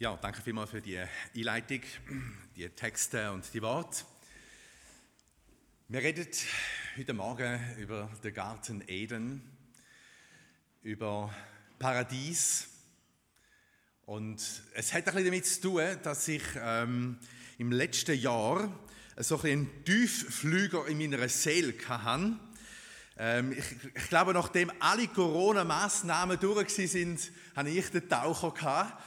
Ja, 0.00 0.16
danke 0.16 0.40
vielmals 0.40 0.70
für 0.70 0.80
die 0.80 0.96
Einleitung, 1.34 1.80
die 2.54 2.68
Texte 2.68 3.32
und 3.32 3.52
die 3.52 3.60
Worte. 3.60 4.04
Wir 5.88 6.00
reden 6.00 6.28
heute 6.96 7.14
Morgen 7.14 7.58
über 7.78 8.08
den 8.22 8.32
Garten 8.32 8.84
Eden, 8.86 9.42
über 10.84 11.34
Paradies. 11.80 12.68
Und 14.06 14.40
es 14.74 14.94
hat 14.94 15.08
ein 15.08 15.14
bisschen 15.14 15.24
damit 15.24 15.46
zu 15.46 15.60
tun, 15.62 15.98
dass 16.04 16.28
ich 16.28 16.44
ähm, 16.54 17.18
im 17.58 17.72
letzten 17.72 18.16
Jahr 18.20 18.72
so 19.16 19.40
ein 19.40 19.50
einen 19.50 19.84
Tiefflüger 19.84 20.86
in 20.86 20.98
meiner 20.98 21.28
Seele 21.28 21.74
hatte. 21.88 22.36
Ähm, 23.16 23.50
ich, 23.50 23.64
ich, 23.96 24.08
glaube, 24.08 24.32
nachdem 24.32 24.70
alle 24.78 25.08
Corona-Massnahmen 25.08 26.38
durch 26.38 26.70
sind, 26.70 27.32
hatte 27.56 27.70
ich 27.70 27.90
den 27.90 28.08
Taucher 28.08 28.52
gehabt. 28.52 29.02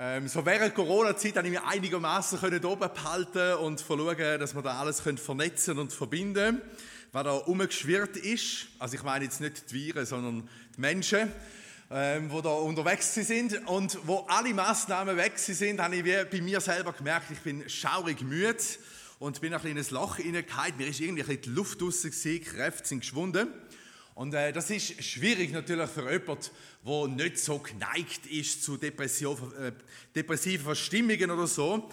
Ähm, 0.00 0.28
so 0.28 0.46
während 0.46 0.76
Corona-Zeit 0.76 1.34
konnte 1.34 1.48
ich 1.48 1.54
mich 1.54 1.62
einigermaßen 1.62 2.38
oben 2.64 2.88
behalten 2.94 3.54
und 3.54 3.80
schauen, 3.80 4.38
dass 4.38 4.54
wir 4.54 4.62
da 4.62 4.78
alles 4.78 5.00
vernetzen 5.00 5.76
und 5.76 5.92
verbinden 5.92 6.62
was 7.10 7.24
da 7.24 7.32
umgeschwirrt 7.32 8.16
ist. 8.16 8.68
Also 8.78 8.94
ich 8.94 9.02
meine 9.02 9.24
jetzt 9.24 9.40
nicht 9.40 9.72
die 9.72 9.74
Viren, 9.74 10.06
sondern 10.06 10.48
die 10.76 10.80
Menschen, 10.80 11.32
ähm, 11.90 12.30
die 12.30 12.42
da 12.42 12.50
unterwegs 12.50 13.12
sind. 13.12 13.66
Und 13.66 13.98
wo 14.06 14.18
alle 14.28 14.54
Massnahmen 14.54 15.16
weg 15.16 15.36
sind, 15.36 15.80
habe 15.80 15.96
ich 15.96 16.04
wie 16.04 16.24
bei 16.30 16.40
mir 16.42 16.60
selber 16.60 16.92
gemerkt, 16.92 17.32
ich 17.32 17.40
bin 17.40 17.68
schaurig 17.68 18.20
müde 18.22 18.56
und 19.18 19.40
bin 19.40 19.52
ein 19.52 19.60
kleines 19.60 19.90
Loch 19.90 20.18
hineingefallen. 20.18 20.76
Mir 20.76 20.86
ist 20.86 21.00
irgendwie 21.00 21.24
ein 21.24 21.40
die 21.40 21.48
Luft 21.50 21.82
raus, 21.82 22.02
Kräfte 22.02 22.86
sind 22.86 23.00
geschwunden. 23.00 23.48
Und 24.18 24.34
äh, 24.34 24.50
das 24.50 24.68
ist 24.70 25.00
schwierig 25.04 25.52
natürlich 25.52 25.88
für 25.90 26.10
jemanden, 26.10 26.50
der 26.84 27.06
nicht 27.06 27.38
so 27.38 27.60
geneigt 27.60 28.26
ist 28.26 28.64
zu 28.64 28.74
äh, 28.74 28.90
depressiven 30.12 30.64
Verstimmungen 30.64 31.30
oder 31.30 31.46
so. 31.46 31.88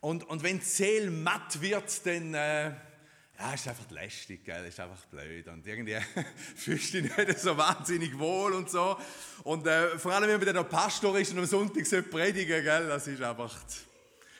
Und, 0.00 0.22
und 0.22 0.44
wenn 0.44 0.60
die 0.60 0.64
Seele 0.64 1.10
matt 1.10 1.60
wird, 1.60 2.06
dann 2.06 2.32
äh, 2.32 2.66
ja, 2.66 3.54
ist 3.54 3.66
einfach 3.66 3.90
lästig, 3.90 4.44
gell? 4.44 4.64
ist 4.66 4.78
einfach 4.78 5.04
blöd. 5.06 5.48
Und 5.48 5.66
irgendwie 5.66 5.96
fühlst 6.54 6.94
du 6.94 7.02
dich 7.02 7.16
nicht 7.16 7.40
so 7.40 7.56
wahnsinnig 7.56 8.16
wohl 8.20 8.52
und 8.52 8.70
so. 8.70 8.96
Und 9.42 9.66
äh, 9.66 9.98
vor 9.98 10.12
allem, 10.12 10.28
wenn 10.28 10.36
man 10.36 10.46
dann 10.46 10.54
noch 10.54 10.68
Pastor 10.68 11.18
ist 11.18 11.32
und 11.32 11.40
am 11.40 11.46
Sonntag 11.46 11.82
predigen 12.08 12.62
gell? 12.62 12.86
das 12.86 13.08
ist 13.08 13.20
einfach 13.20 13.52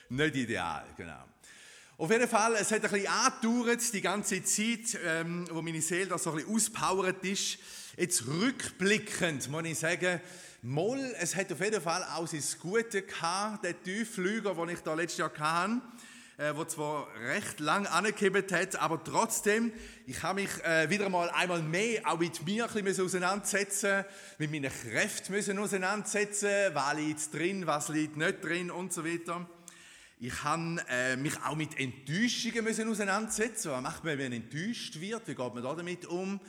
nicht 0.07 0.35
ideal. 0.37 0.85
Genau. 0.95 1.34
Auf 1.97 2.11
jeden 2.11 2.27
Fall, 2.27 2.55
es 2.55 2.71
hat 2.71 2.83
ein 2.83 2.91
bisschen 2.91 3.07
angedauert, 3.07 3.93
die 3.93 4.01
ganze 4.01 4.43
Zeit, 4.43 4.99
ähm, 5.05 5.47
wo 5.49 5.61
meine 5.61 5.81
Seele 5.81 6.07
da 6.07 6.17
so 6.17 6.31
ein 6.31 6.35
bisschen 6.35 6.53
auspowert 6.53 7.23
ist. 7.23 7.57
Jetzt 7.95 8.27
rückblickend 8.27 9.49
muss 9.49 9.63
ich 9.63 9.79
sagen, 9.79 10.19
Moll, 10.61 11.15
es 11.17 11.37
hat 11.37 11.53
auf 11.53 11.61
jeden 11.61 11.81
Fall 11.81 12.03
auch 12.13 12.27
sein 12.27 12.43
Gute 12.59 13.03
gehabt, 13.03 13.63
der 13.63 13.81
Tiefflüger, 13.81 14.53
den 14.55 14.69
ich 14.75 14.81
da 14.81 14.93
letztes 14.93 15.19
Jahr 15.19 15.31
hatte, 15.39 15.81
äh, 16.37 16.53
der 16.53 16.67
zwar 16.67 17.07
recht 17.29 17.61
lang 17.61 17.87
angehebt 17.87 18.51
hat, 18.51 18.75
aber 18.75 19.01
trotzdem, 19.01 19.71
ich 20.05 20.21
habe 20.21 20.41
mich 20.41 20.49
äh, 20.65 20.89
wieder 20.89 21.07
mal 21.07 21.29
einmal 21.29 21.61
mehr 21.61 22.01
auch 22.11 22.19
mit 22.19 22.45
mir 22.45 22.65
ein 22.65 22.83
bisschen 22.83 23.05
auseinandersetzen, 23.05 24.03
mit 24.37 24.51
meinen 24.51 24.69
Kräften 24.69 25.57
auseinandersetzen, 25.57 26.49
was 26.73 26.93
liegt 26.97 27.33
drin, 27.33 27.65
was 27.65 27.87
liegt 27.87 28.17
nicht 28.17 28.43
drin 28.43 28.69
und 28.69 28.91
so 28.91 29.05
weiter. 29.05 29.47
Ich 30.17 30.43
habe 30.45 30.81
äh, 30.89 31.17
mich 31.17 31.33
auch 31.43 31.57
mit 31.57 31.77
Enttäuschungen 31.77 32.63
müssen 32.63 32.89
auseinandersetzen. 32.89 33.71
Was 33.71 33.81
macht 33.81 34.05
man, 34.05 34.17
wenn 34.17 34.31
man 34.31 34.41
enttäuscht 34.41 34.97
wird? 35.01 35.27
Wie 35.27 35.35
geht 35.35 35.53
man 35.53 35.61
da 35.61 35.75
damit 35.75 36.05
um? 36.05 36.39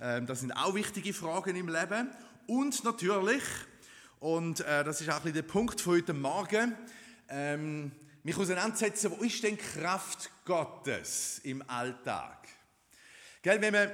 Ähm, 0.00 0.26
das 0.26 0.40
sind 0.40 0.50
auch 0.50 0.74
wichtige 0.74 1.14
Fragen 1.14 1.54
im 1.54 1.68
Leben. 1.68 2.10
Und 2.48 2.82
natürlich, 2.82 3.44
und 4.18 4.58
äh, 4.62 4.82
das 4.82 5.00
ist 5.00 5.08
auch 5.08 5.18
ein 5.18 5.22
bisschen 5.22 5.34
der 5.34 5.42
Punkt 5.42 5.80
von 5.80 5.94
heute 5.94 6.12
Morgen, 6.14 6.74
ähm, 7.28 7.92
mich 8.24 8.36
auseinandersetzen, 8.36 9.12
wo 9.12 9.22
ist 9.22 9.40
denn 9.44 9.56
Kraft 9.56 10.28
Gottes 10.44 11.40
im 11.44 11.62
Alltag? 11.68 12.48
Gell, 13.40 13.60
wenn 13.60 13.72
man 13.72 13.88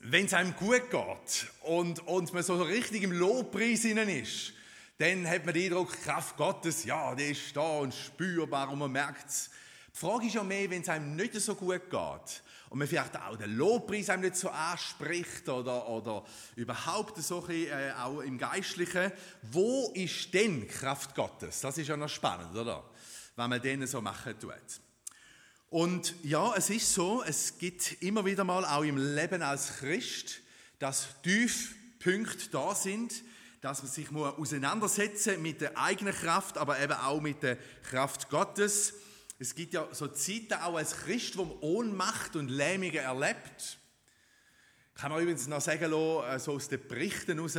wenn 0.00 0.26
es 0.26 0.34
einem 0.34 0.54
gut 0.56 0.90
geht 0.90 1.46
und, 1.62 2.06
und 2.06 2.34
man 2.34 2.42
so 2.42 2.62
richtig 2.62 3.02
im 3.02 3.12
Lobpreis 3.12 3.86
ist, 3.86 4.52
dann 4.98 5.28
hat 5.28 5.44
man 5.44 5.54
den 5.54 5.64
Eindruck, 5.64 5.92
Kraft 6.02 6.36
Gottes, 6.36 6.84
ja, 6.84 7.14
die 7.14 7.24
ist 7.24 7.54
da 7.56 7.78
und 7.78 7.94
spürbar 7.94 8.70
und 8.70 8.78
man 8.78 8.92
merkt 8.92 9.28
es. 9.28 9.50
Die 9.92 9.98
Frage 9.98 10.26
ist 10.26 10.34
ja 10.34 10.42
mehr, 10.42 10.70
wenn 10.70 10.82
es 10.82 10.88
einem 10.88 11.16
nicht 11.16 11.34
so 11.34 11.54
gut 11.54 11.90
geht 11.90 12.42
und 12.70 12.78
man 12.78 12.88
vielleicht 12.88 13.16
auch 13.16 13.36
den 13.36 13.56
Lobpreis 13.56 14.10
einem 14.10 14.22
nicht 14.22 14.36
so 14.36 14.50
anspricht 14.50 15.48
oder, 15.48 15.88
oder 15.88 16.24
überhaupt 16.56 17.22
so 17.22 17.40
ein 17.40 17.46
bisschen, 17.46 17.78
äh, 17.78 17.92
auch 17.92 18.20
im 18.20 18.38
Geistlichen, 18.38 19.12
wo 19.42 19.92
ist 19.94 20.32
denn 20.34 20.66
Kraft 20.68 21.14
Gottes? 21.14 21.60
Das 21.60 21.78
ist 21.78 21.88
ja 21.88 21.96
noch 21.96 22.08
spannend, 22.08 22.54
oder? 22.56 22.84
Wenn 23.36 23.50
man 23.50 23.60
den 23.60 23.86
so 23.86 24.00
machen 24.00 24.38
tut. 24.38 24.52
Und 25.68 26.14
ja, 26.22 26.54
es 26.56 26.70
ist 26.70 26.92
so, 26.94 27.22
es 27.22 27.58
gibt 27.58 28.02
immer 28.02 28.24
wieder 28.24 28.44
mal 28.44 28.64
auch 28.64 28.82
im 28.82 28.96
Leben 29.14 29.42
als 29.42 29.78
Christ, 29.78 30.40
dass 30.78 31.08
Tiefpunkte 31.22 32.50
da 32.50 32.74
sind, 32.74 33.12
dass 33.60 33.82
man 33.82 33.90
sich 33.90 34.14
auseinandersetzen 34.14 35.40
mit 35.42 35.60
der 35.60 35.76
eigenen 35.78 36.14
Kraft, 36.14 36.58
aber 36.58 36.78
eben 36.80 36.92
auch 36.92 37.20
mit 37.20 37.42
der 37.42 37.56
Kraft 37.90 38.28
Gottes. 38.28 38.94
Es 39.38 39.54
gibt 39.54 39.74
ja 39.74 39.86
so 39.92 40.08
Zeiten 40.08 40.54
auch 40.54 40.76
als 40.76 40.96
Christ, 40.96 41.36
wo 41.36 41.44
man 41.44 41.58
Ohnmacht 41.60 42.36
und 42.36 42.48
Lähmungen 42.48 42.94
erlebt. 42.94 43.78
Kann 44.94 45.12
man 45.12 45.20
übrigens 45.20 45.46
noch 45.46 45.60
sagen, 45.60 45.92
äh, 45.92 46.38
so 46.38 46.52
aus 46.54 46.68
den 46.68 46.86
Berichten 46.88 47.36
heraus, 47.36 47.58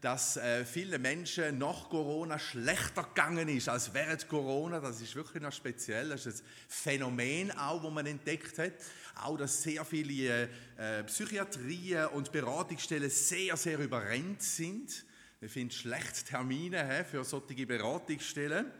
dass 0.00 0.36
äh, 0.36 0.64
viele 0.64 0.98
Menschen 0.98 1.58
nach 1.58 1.88
Corona 1.88 2.38
schlechter 2.38 3.02
gegangen 3.02 3.48
ist 3.48 3.68
als 3.68 3.94
während 3.94 4.28
Corona. 4.28 4.78
Das 4.78 5.00
ist 5.00 5.14
wirklich 5.16 5.42
noch 5.42 5.52
speziell. 5.52 6.10
Das 6.10 6.26
ist 6.26 6.42
ein 6.42 6.46
Phänomen 6.68 7.50
auch, 7.58 7.82
das 7.82 7.92
man 7.92 8.04
entdeckt 8.04 8.58
hat. 8.58 8.74
Auch, 9.22 9.38
dass 9.38 9.62
sehr 9.62 9.84
viele 9.86 10.50
äh, 10.76 11.02
Psychiatrien 11.04 12.08
und 12.08 12.30
Beratungsstellen 12.30 13.08
sehr, 13.08 13.56
sehr 13.56 13.78
überrennt 13.78 14.42
sind. 14.42 15.06
Wir 15.38 15.50
finden 15.50 15.70
schlechte 15.70 16.24
Termine 16.24 17.04
für 17.04 17.22
solche 17.22 17.66
Beratungsstellen. 17.66 18.70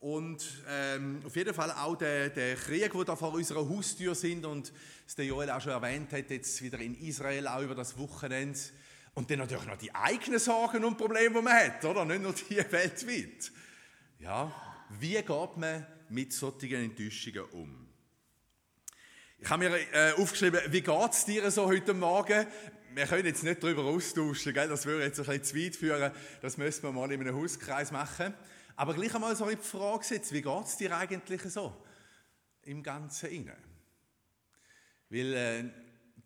Und 0.00 0.44
ähm, 0.68 1.22
auf 1.24 1.36
jeden 1.36 1.54
Fall 1.54 1.70
auch 1.70 1.96
der, 1.96 2.30
der 2.30 2.56
Krieg, 2.56 2.92
der 2.92 3.04
da 3.04 3.16
vor 3.16 3.32
unserer 3.32 3.66
Haustür 3.68 4.14
sind 4.14 4.44
und 4.44 4.72
das 5.06 5.14
der 5.14 5.24
Joel 5.24 5.50
auch 5.50 5.60
schon 5.60 5.72
erwähnt 5.72 6.12
hat, 6.12 6.30
jetzt 6.30 6.60
wieder 6.62 6.78
in 6.80 6.94
Israel 6.96 7.46
auch 7.46 7.62
über 7.62 7.76
das 7.76 7.96
Wochenende. 7.96 8.58
Und 9.14 9.30
dann 9.30 9.38
natürlich 9.38 9.66
noch 9.66 9.78
die 9.78 9.94
eigenen 9.94 10.40
Sorgen 10.40 10.84
und 10.84 10.98
Probleme, 10.98 11.36
die 11.36 11.42
man 11.42 11.52
hat, 11.52 11.84
oder? 11.84 12.04
Nicht 12.04 12.22
nur 12.22 12.34
die 12.34 12.56
weltweit. 12.72 13.52
Ja, 14.18 14.52
wie 14.98 15.14
geht 15.14 15.56
man 15.56 15.86
mit 16.08 16.32
solchen 16.32 16.74
Enttäuschungen 16.74 17.44
um? 17.52 17.83
Ich 19.44 19.50
habe 19.50 19.68
mir 19.68 19.76
äh, 19.92 20.12
aufgeschrieben, 20.12 20.58
wie 20.68 20.80
geht 20.80 21.10
es 21.12 21.26
dir 21.26 21.50
so 21.50 21.66
heute 21.66 21.92
Morgen? 21.92 22.46
wir 22.94 23.04
können 23.04 23.26
jetzt 23.26 23.42
nicht 23.42 23.62
darüber 23.62 23.84
austauschen, 23.84 24.54
gell? 24.54 24.68
das 24.68 24.86
würde 24.86 25.04
jetzt 25.04 25.20
ein 25.20 25.26
bisschen 25.26 25.44
zu 25.44 25.56
weit 25.56 25.76
führen, 25.76 26.12
das 26.40 26.56
müssen 26.56 26.82
wir 26.84 26.92
mal 26.92 27.12
in 27.12 27.20
einem 27.20 27.36
Hauskreis 27.36 27.92
machen. 27.92 28.32
Aber 28.74 28.94
gleich 28.94 29.14
einmal 29.14 29.36
so 29.36 29.46
die 29.46 29.56
Frage 29.56 30.02
setzt, 30.02 30.32
wie 30.32 30.40
geht 30.40 30.64
es 30.64 30.78
dir 30.78 30.96
eigentlich 30.96 31.42
so 31.42 31.76
im 32.62 32.82
Ganzen 32.82 33.28
inne? 33.28 33.54
Weil 35.10 35.34
äh, 35.34 35.64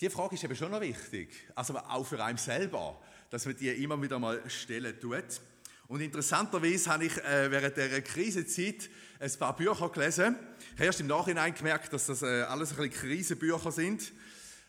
die 0.00 0.10
Frage 0.10 0.36
ist 0.36 0.44
eben 0.44 0.54
schon 0.54 0.70
noch 0.70 0.80
wichtig, 0.80 1.50
also 1.56 1.76
auch 1.76 2.04
für 2.04 2.22
einen 2.22 2.38
selber, 2.38 3.02
dass 3.30 3.46
man 3.46 3.56
die 3.56 3.82
immer 3.82 4.00
wieder 4.00 4.20
mal 4.20 4.48
stellen 4.48 4.96
tut. 5.00 5.40
Und 5.88 6.02
interessanterweise 6.02 6.90
habe 6.90 7.06
ich 7.06 7.16
äh, 7.16 7.50
während 7.50 7.74
der 7.78 8.02
Krisenzeit 8.02 8.90
ein 9.18 9.32
paar 9.38 9.56
Bücher 9.56 9.88
gelesen. 9.88 10.36
Ich 10.58 10.74
habe 10.74 10.84
erst 10.84 11.00
im 11.00 11.06
Nachhinein 11.06 11.54
gemerkt, 11.54 11.94
dass 11.94 12.04
das 12.04 12.20
äh, 12.20 12.42
alles 12.42 12.72
ein 12.72 12.76
bisschen 12.76 12.92
Krisenbücher 12.92 13.72
sind. 13.72 14.12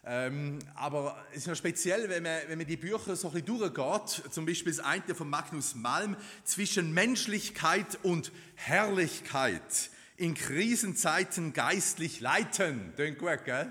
Ähm, 0.05 0.59
aber 0.75 1.21
es 1.31 1.39
ist 1.39 1.47
noch 1.47 1.57
speziell, 1.57 2.07
wenn 2.07 2.23
man, 2.23 2.39
wenn 2.47 2.57
man 2.57 2.65
die 2.65 2.77
Bücher 2.77 3.17
so 3.17 3.27
ein 3.27 3.33
bisschen 3.33 3.47
durchgeht, 3.47 4.31
zum 4.31 4.45
Beispiel 4.45 4.71
das 4.71 4.79
eine 4.79 5.13
von 5.13 5.29
Magnus 5.29 5.75
Malm, 5.75 6.15
zwischen 6.45 6.93
Menschlichkeit 6.93 7.99
und 8.01 8.31
Herrlichkeit 8.55 9.89
in 10.15 10.35
Krisenzeiten 10.35 11.51
geistlich 11.51 12.21
leiten. 12.21 12.93
Klingt 12.95 13.19
gut, 13.19 13.43
gell? 13.43 13.69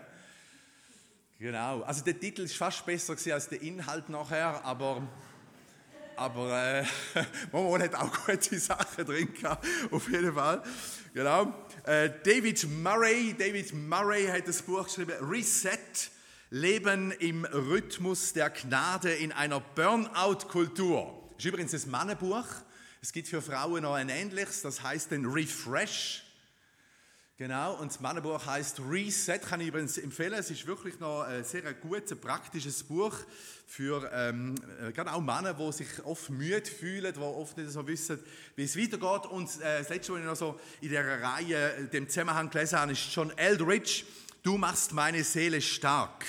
Genau, 1.39 1.81
also 1.81 2.05
der 2.05 2.21
Titel 2.21 2.43
ist 2.43 2.57
fast 2.57 2.85
besser 2.85 3.17
als 3.33 3.49
der 3.49 3.63
Inhalt 3.63 4.11
nachher, 4.11 4.63
aber, 4.67 5.09
aber 6.19 6.81
äh, 6.81 6.85
Momo 7.53 7.79
hat 7.79 7.95
auch 7.95 8.27
gute 8.27 8.59
Sachen 8.59 9.07
drin 9.07 9.33
gehabt, 9.33 9.65
auf 9.91 10.11
jeden 10.11 10.35
Fall. 10.35 10.63
Genau. 11.15 11.55
Äh, 11.85 12.11
David 12.25 12.69
Murray, 12.83 13.35
David 13.39 13.73
Murray 13.73 14.27
hat 14.27 14.49
das 14.49 14.63
Buch 14.63 14.85
geschrieben, 14.85 15.13
Reset, 15.21 15.79
Leben 16.51 17.13
im 17.13 17.45
Rhythmus 17.45 18.33
der 18.33 18.51
Gnade 18.51 19.13
in 19.13 19.33
einer 19.33 19.61
Burnout-Kultur. 19.61 21.31
Das 21.37 21.45
ist 21.45 21.49
übrigens 21.49 21.75
ein 21.75 21.91
Mannenbuch. 21.91 22.47
Es 23.01 23.13
gibt 23.13 23.29
für 23.29 23.41
Frauen 23.41 23.83
noch 23.85 23.95
ein 23.95 24.09
ähnliches, 24.09 24.63
das 24.63 24.83
heißt 24.83 25.13
den 25.13 25.25
Refresh. 25.25 26.25
Genau, 27.39 27.75
und 27.75 27.93
das 27.93 28.01
Männerbuch 28.01 28.45
heißt 28.45 28.81
Reset, 28.91 29.39
kann 29.39 29.61
ich 29.61 29.69
übrigens 29.69 29.97
empfehlen. 29.97 30.33
Es 30.33 30.51
ist 30.51 30.67
wirklich 30.67 30.99
noch 30.99 31.23
ein 31.23 31.45
sehr 31.45 31.73
gutes, 31.73 32.19
praktisches 32.19 32.83
Buch 32.83 33.15
für 33.65 34.11
ähm, 34.13 34.57
äh, 34.83 34.91
gerade 34.91 35.13
auch 35.13 35.21
Männer, 35.21 35.55
die 35.55 35.73
sich 35.73 36.05
oft 36.05 36.31
müde 36.31 36.69
fühlen, 36.69 37.15
die 37.15 37.21
oft 37.21 37.57
nicht 37.57 37.71
so 37.71 37.87
wissen, 37.87 38.19
wie 38.57 38.65
es 38.65 38.77
weitergeht. 38.77 39.31
Und 39.31 39.49
äh, 39.61 39.79
das 39.79 39.89
Letzte, 39.89 40.15
was 40.15 40.19
ich 40.19 40.27
noch 40.27 40.35
so 40.35 40.59
in 40.81 40.89
dieser 40.89 41.23
Reihe, 41.23 41.77
in 41.79 41.91
dem 41.91 42.09
Zusammenhang 42.09 42.51
gelesen 42.51 42.77
habe, 42.81 42.91
ist 42.91 43.15
John 43.15 43.31
Eldridge, 43.37 44.03
Du 44.43 44.57
machst 44.57 44.93
meine 44.93 45.23
Seele 45.23 45.61
stark. 45.61 46.25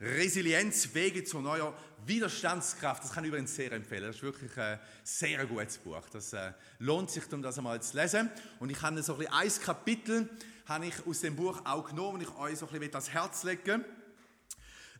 Resilienz, 0.00 0.94
Wege 0.94 1.24
zur 1.24 1.42
neuer 1.42 1.76
Widerstandskraft. 2.04 3.04
Das 3.04 3.12
kann 3.12 3.24
ich 3.24 3.28
übrigens 3.28 3.54
sehr 3.54 3.72
empfehlen. 3.72 4.06
Das 4.06 4.16
ist 4.16 4.22
wirklich 4.22 4.56
ein 4.58 4.78
sehr 5.02 5.44
gutes 5.46 5.78
Buch. 5.78 6.08
Das 6.12 6.32
äh, 6.32 6.52
lohnt 6.78 7.10
sich, 7.10 7.32
um 7.32 7.42
das 7.42 7.58
einmal 7.58 7.80
zu 7.82 7.96
lesen. 7.96 8.30
Und 8.60 8.70
ich 8.70 8.80
habe 8.82 9.02
so 9.02 9.16
ein, 9.16 9.26
ein 9.28 9.52
Kapitel 9.62 10.28
habe 10.66 10.86
ich 10.86 11.06
aus 11.06 11.20
dem 11.20 11.36
Buch 11.36 11.60
auch 11.64 11.88
genommen 11.88 12.16
und 12.16 12.22
ich 12.22 12.36
euch 12.36 12.58
so 12.58 12.66
ein 12.66 12.72
bisschen 12.72 12.94
ans 12.94 13.10
Herz 13.10 13.44
legen 13.44 13.84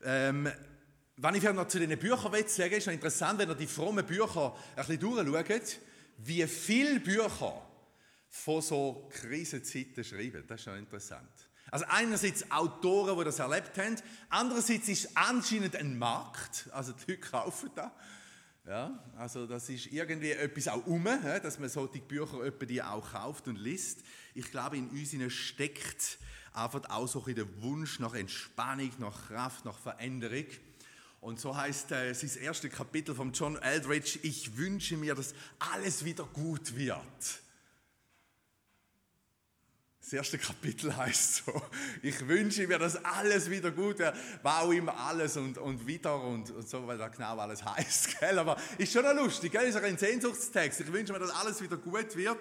ähm, 0.04 0.48
wenn 1.16 1.34
ich 1.34 1.42
noch 1.42 1.68
zu 1.68 1.78
den 1.78 1.98
Büchern 1.98 2.32
will, 2.32 2.40
ist 2.40 2.58
es 2.58 2.86
interessant, 2.86 3.38
wenn 3.38 3.48
ihr 3.48 3.54
die 3.54 3.66
frommen 3.66 4.04
Bücher 4.04 4.54
ein 4.76 4.86
bisschen 4.86 5.00
durchschaut, 5.00 5.78
wie 6.18 6.46
viele 6.46 7.00
Bücher 7.00 7.66
von 8.28 8.60
so 8.60 9.08
Krisenzeiten 9.10 10.04
schreiben. 10.04 10.44
Das 10.46 10.60
ist 10.60 10.64
schon 10.64 10.78
interessant. 10.78 11.45
Also 11.70 11.84
einerseits 11.88 12.50
Autoren, 12.50 13.18
die 13.18 13.24
das 13.24 13.38
erlebt 13.38 13.76
haben, 13.78 13.96
andererseits 14.28 14.88
ist 14.88 15.16
anscheinend 15.16 15.76
ein 15.76 15.98
Markt, 15.98 16.68
also 16.72 16.92
die 16.92 17.12
Leute 17.12 17.20
kaufen 17.20 17.70
da. 17.74 17.92
Ja, 18.66 18.98
also 19.16 19.46
das 19.46 19.68
ist 19.68 19.86
irgendwie 19.86 20.32
etwas 20.32 20.66
auch 20.66 20.84
um, 20.86 21.04
dass 21.04 21.58
man 21.60 21.68
solche 21.68 22.00
Bücher 22.00 22.50
die 22.50 22.82
auch 22.82 23.12
kauft 23.12 23.46
und 23.46 23.56
liest. 23.56 24.00
Ich 24.34 24.50
glaube, 24.50 24.76
in 24.76 24.88
uns 24.88 25.32
steckt 25.32 26.18
einfach 26.52 26.82
auch 26.90 27.06
so 27.06 27.20
der 27.20 27.46
Wunsch 27.62 28.00
nach 28.00 28.14
Entspannung, 28.14 28.90
nach 28.98 29.28
Kraft, 29.28 29.64
nach 29.64 29.78
Veränderung. 29.78 30.46
Und 31.20 31.38
so 31.38 31.56
heißt 31.56 31.92
äh, 31.92 32.08
das 32.08 32.36
erste 32.36 32.68
Kapitel 32.68 33.14
von 33.14 33.32
John 33.32 33.56
Eldridge, 33.56 34.18
ich 34.22 34.56
wünsche 34.56 34.96
mir, 34.96 35.14
dass 35.14 35.34
alles 35.58 36.04
wieder 36.04 36.24
gut 36.24 36.76
wird. 36.76 36.96
Das 40.06 40.12
erste 40.12 40.38
Kapitel 40.38 40.96
heißt 40.96 41.46
so, 41.46 41.62
ich 42.00 42.28
wünsche 42.28 42.64
mir, 42.68 42.78
dass 42.78 43.04
alles 43.04 43.50
wieder 43.50 43.72
gut 43.72 43.98
wird, 43.98 44.14
war 44.40 44.62
auch 44.62 44.70
immer 44.70 44.96
alles 44.96 45.36
und, 45.36 45.58
und 45.58 45.84
wieder 45.84 46.22
und, 46.22 46.48
und 46.52 46.68
so, 46.68 46.86
weil 46.86 46.96
da 46.96 47.08
genau 47.08 47.36
alles 47.36 47.64
heißt, 47.64 48.20
gell? 48.20 48.38
aber 48.38 48.56
ist 48.78 48.92
schon 48.92 49.04
lustig, 49.16 49.50
gell? 49.50 49.64
ist 49.64 49.74
ein 49.74 49.98
Sehnsuchtstext, 49.98 50.82
ich 50.82 50.92
wünsche 50.92 51.12
mir, 51.12 51.18
dass 51.18 51.30
alles 51.30 51.60
wieder 51.60 51.76
gut 51.76 52.14
wird, 52.14 52.38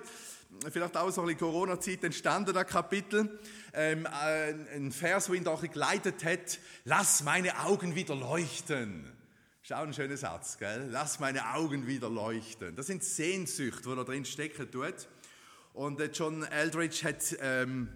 vielleicht 0.71 0.95
auch 0.95 1.09
so 1.09 1.23
ein 1.23 1.35
Corona-Zeit 1.35 2.03
entstanden, 2.03 2.53
das 2.53 2.67
Kapitel, 2.67 3.39
ähm, 3.73 4.07
ein 4.12 4.91
Vers, 4.91 5.27
wo 5.27 5.33
ihn 5.33 5.44
da 5.44 5.56
geleitet 5.56 6.23
hat, 6.23 6.59
lass 6.83 7.23
meine 7.23 7.57
Augen 7.62 7.95
wieder 7.95 8.13
leuchten. 8.13 9.12
Auch 9.71 9.77
ein 9.77 9.94
schöner 9.95 10.17
Satz, 10.17 10.59
gell? 10.59 10.89
Lass 10.91 11.19
meine 11.19 11.56
Augen 11.56 11.88
wieder 11.88 12.07
leuchten. 12.07 12.75
Das 12.75 12.85
sind 12.85 13.03
Sehnsüchte, 13.03 13.89
die 13.89 13.95
da 13.95 14.03
drin 14.03 14.23
stecken 14.23 14.69
tut. 14.69 15.07
Und 15.75 16.00
äh, 16.00 16.06
John 16.06 16.44
Eldridge 16.44 17.04
hat, 17.04 17.36
ähm, 17.42 17.89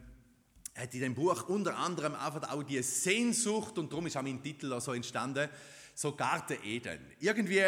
hat 0.75 0.93
in 0.93 0.99
dem 0.99 1.15
Buch 1.15 1.47
unter 1.47 1.77
anderem 1.77 2.13
einfach 2.13 2.51
auch 2.51 2.61
die 2.61 2.83
Sehnsucht, 2.83 3.77
und 3.77 3.89
darum 3.91 4.05
ist 4.05 4.17
auch 4.17 4.21
mein 4.21 4.43
Titel 4.43 4.73
auch 4.73 4.81
so 4.81 4.91
entstanden, 4.91 5.47
so 5.95 6.13
Garten 6.13 6.57
Eden. 6.61 6.99
Irgendwie, 7.21 7.63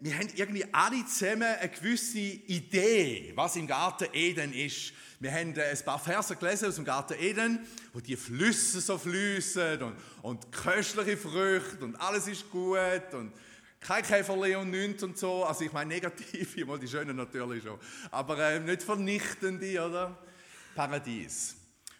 wir 0.00 0.14
haben 0.14 0.28
irgendwie 0.34 0.66
alle 0.72 1.06
zusammen 1.06 1.44
eine 1.58 1.70
gewisse 1.70 2.18
Idee, 2.18 3.32
was 3.34 3.56
im 3.56 3.66
Garten 3.66 4.08
Eden 4.12 4.52
ist. 4.52 4.92
Wir 5.20 5.32
haben 5.32 5.56
äh, 5.56 5.70
ein 5.70 5.84
paar 5.86 6.00
Verse 6.00 6.36
gelesen 6.36 6.68
aus 6.68 6.74
dem 6.74 6.84
Garten 6.84 7.14
Eden, 7.18 7.66
wo 7.94 8.00
die 8.00 8.16
Flüsse 8.16 8.82
so 8.82 8.98
fließen 8.98 9.82
und, 9.82 9.96
und 10.20 10.52
köstliche 10.52 11.16
Früchte 11.16 11.82
und 11.82 11.96
alles 11.96 12.28
ist 12.28 12.50
gut 12.50 13.14
und 13.14 13.32
kein 13.80 14.24
und 14.56 14.70
nichts 14.70 15.02
und 15.02 15.18
so. 15.18 15.44
Also 15.44 15.64
ich 15.64 15.72
meine 15.72 15.94
negativ, 15.94 16.56
mal 16.66 16.78
die 16.78 16.88
schönen 16.88 17.16
natürlich 17.16 17.62
schon. 17.62 17.78
Aber 18.10 18.38
äh, 18.38 18.60
nicht 18.60 18.82
vernichtende, 18.82 19.86
oder? 19.86 20.18
Paradies. 20.74 21.56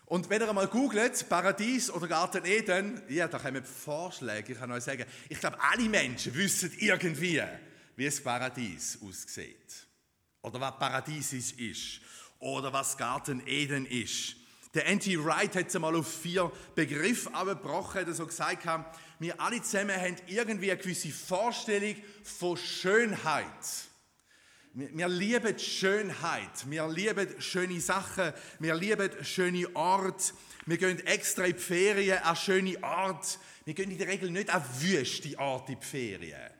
Und 0.07 0.31
wenn 0.31 0.41
ihr 0.41 0.49
einmal 0.49 0.69
googelt, 0.69 1.29
Paradies 1.29 1.91
oder 1.91 2.07
Garten 2.07 2.45
Eden, 2.45 3.03
ja, 3.09 3.27
da 3.27 3.39
kommen 3.39 3.65
Vorschläge. 3.65 4.53
Ich 4.53 4.59
kann 4.59 4.71
euch 4.71 4.85
sagen, 4.85 5.05
ich 5.29 5.41
glaube, 5.41 5.59
alle 5.61 5.89
Menschen 5.89 6.33
wissen 6.35 6.73
irgendwie, 6.79 7.43
wie 7.97 8.07
es 8.07 8.23
Paradies 8.23 8.99
aussieht. 9.03 9.87
Oder 10.43 10.61
was 10.61 10.79
Paradies 10.79 11.33
ist. 11.33 12.01
Oder 12.39 12.73
was 12.73 12.97
Garten 12.97 13.43
Eden 13.47 13.85
ist. 13.87 14.37
Der 14.75 14.87
Anti 14.87 15.19
Wright 15.25 15.57
hat 15.57 15.69
es 15.69 15.75
einmal 15.75 15.97
auf 15.97 16.07
vier 16.07 16.53
Begriffe 16.75 17.35
abgebrochen, 17.35 18.07
er 18.07 18.15
so 18.15 18.27
gesagt 18.27 18.65
hat, 18.67 18.95
wir 19.19 19.41
alle 19.41 19.63
zusammen 19.63 19.97
haben 19.97 20.17
irgendwie 20.27 20.71
eine 20.71 20.81
gewisse 20.81 21.11
Vorstellung 21.11 21.97
von 22.23 22.57
Schönheit. 22.57 23.45
Wir, 24.75 25.09
lieben 25.09 25.59
Schönheit, 25.59 26.69
wir 26.69 26.87
lieben 26.87 27.41
schöne 27.41 27.81
Sachen, 27.81 28.35
wir 28.59 28.75
lieben 28.75 29.11
schöne 29.25 29.75
Orte. 29.75 30.35
Wir 30.67 30.77
gehen 30.77 30.99
extra 31.07 31.45
in 31.45 31.55
die 31.55 31.59
Ferien 31.59 32.19
an 32.19 32.37
schöne 32.37 32.77
Orte. 32.83 33.39
Wir 33.65 33.73
gehen 33.73 33.91
in 33.91 33.97
der 33.97 34.09
Regel 34.09 34.31
nicht 34.31 34.51
an 34.51 34.63
wüste 34.81 35.39
Orte 35.39 35.73
in 35.73 35.81
die 35.81 35.87
Ferien, 35.87 36.51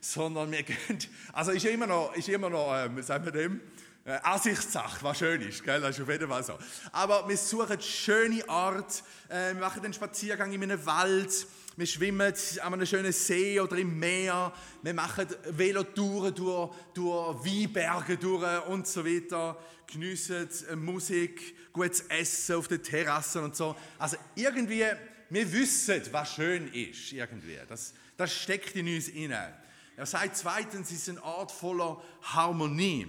sondern 0.00 0.52
wir 0.52 0.62
gehen, 0.62 0.98
also 1.32 1.50
ist 1.50 1.64
immer 1.64 1.88
noch, 1.88 2.14
ist 2.14 2.28
immer 2.28 2.48
noch, 2.48 2.72
ähm, 2.72 3.02
sagen 3.02 3.24
wir 3.24 3.32
dem, 3.32 3.60
äh, 4.04 4.12
Ansichtssache, 4.22 5.02
was 5.02 5.18
schön 5.18 5.42
ist, 5.42 5.64
gell? 5.64 5.80
das 5.80 5.96
ist 5.96 6.02
auf 6.02 6.08
jeden 6.08 6.28
Fall 6.28 6.44
so. 6.44 6.56
Aber 6.92 7.28
wir 7.28 7.36
suchen 7.36 7.80
schöne 7.80 8.48
Orte, 8.48 9.02
äh, 9.28 9.54
wir 9.54 9.60
machen 9.60 9.84
einen 9.84 9.92
Spaziergang 9.92 10.52
in 10.52 10.62
einem 10.62 10.86
Wald, 10.86 11.48
wir 11.76 11.86
schwimmen 11.86 12.32
an 12.62 12.72
einem 12.72 12.86
schönen 12.86 13.12
See 13.12 13.60
oder 13.60 13.76
im 13.76 13.98
Meer, 13.98 14.52
wir 14.82 14.94
machen 14.94 15.26
Velotouren 15.50 16.34
durch, 16.34 16.74
durch 16.94 17.44
Weinberge 17.44 18.16
durch 18.16 18.66
und 18.68 18.86
so 18.86 19.04
weiter, 19.04 19.58
geniessen 19.86 20.48
Musik, 20.76 21.72
gutes 21.72 22.00
Essen 22.08 22.56
auf 22.56 22.68
den 22.68 22.82
Terrassen 22.82 23.44
und 23.44 23.56
so. 23.56 23.76
Also 23.98 24.16
irgendwie, 24.34 24.84
wir 25.28 25.52
wissen, 25.52 26.02
was 26.12 26.34
schön 26.34 26.72
ist, 26.72 27.12
irgendwie. 27.12 27.58
Das, 27.68 27.92
das 28.16 28.32
steckt 28.32 28.74
in 28.76 28.88
uns 28.88 29.08
inne. 29.08 29.54
Er 29.96 30.06
sagt 30.06 30.36
zweitens, 30.36 30.90
es 30.90 30.98
ist 30.98 31.08
ein 31.10 31.18
Ort 31.18 31.52
voller 31.52 32.02
Harmonie. 32.22 33.06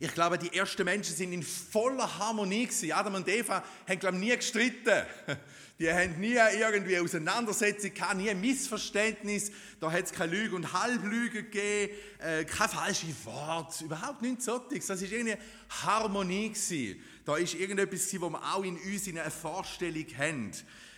Ich 0.00 0.12
glaube, 0.12 0.36
die 0.36 0.54
ersten 0.54 0.84
Menschen 0.84 1.14
sind 1.14 1.32
in 1.32 1.42
voller 1.42 2.18
Harmonie. 2.18 2.68
Adam 2.92 3.14
und 3.14 3.28
Eva 3.28 3.64
haben, 3.88 3.98
glaube 3.98 4.16
ich, 4.16 4.22
nie 4.22 4.36
gestritten. 4.36 5.06
Die 5.80 5.92
haben 5.92 6.20
nie 6.20 6.36
irgendwie 6.36 6.98
Auseinandersetzung 6.98 7.92
gehabt, 7.92 8.16
nie 8.16 8.30
ein 8.30 8.40
Missverständnis. 8.40 9.50
Da 9.80 9.90
hat 9.90 10.04
es 10.04 10.12
keine 10.12 10.32
Lüge 10.32 10.54
und 10.54 10.72
Halblüge 10.72 11.42
gegeben, 11.42 11.92
äh, 12.20 12.44
kein 12.44 12.68
falsches 12.68 13.24
Wort, 13.24 13.80
überhaupt 13.80 14.22
nichts 14.22 14.44
solches. 14.44 14.86
Das 14.86 15.02
war 15.02 15.10
irgendwie 15.10 15.36
Harmonie. 15.82 16.50
Gewesen. 16.50 17.02
Da 17.24 17.36
ist 17.36 17.54
irgendetwas, 17.54 18.20
wo 18.20 18.30
wir 18.30 18.54
auch 18.54 18.62
in 18.62 18.76
uns 18.76 19.06
in 19.08 19.18
einer 19.18 19.30
Vorstellung 19.30 20.06
haben. 20.16 20.52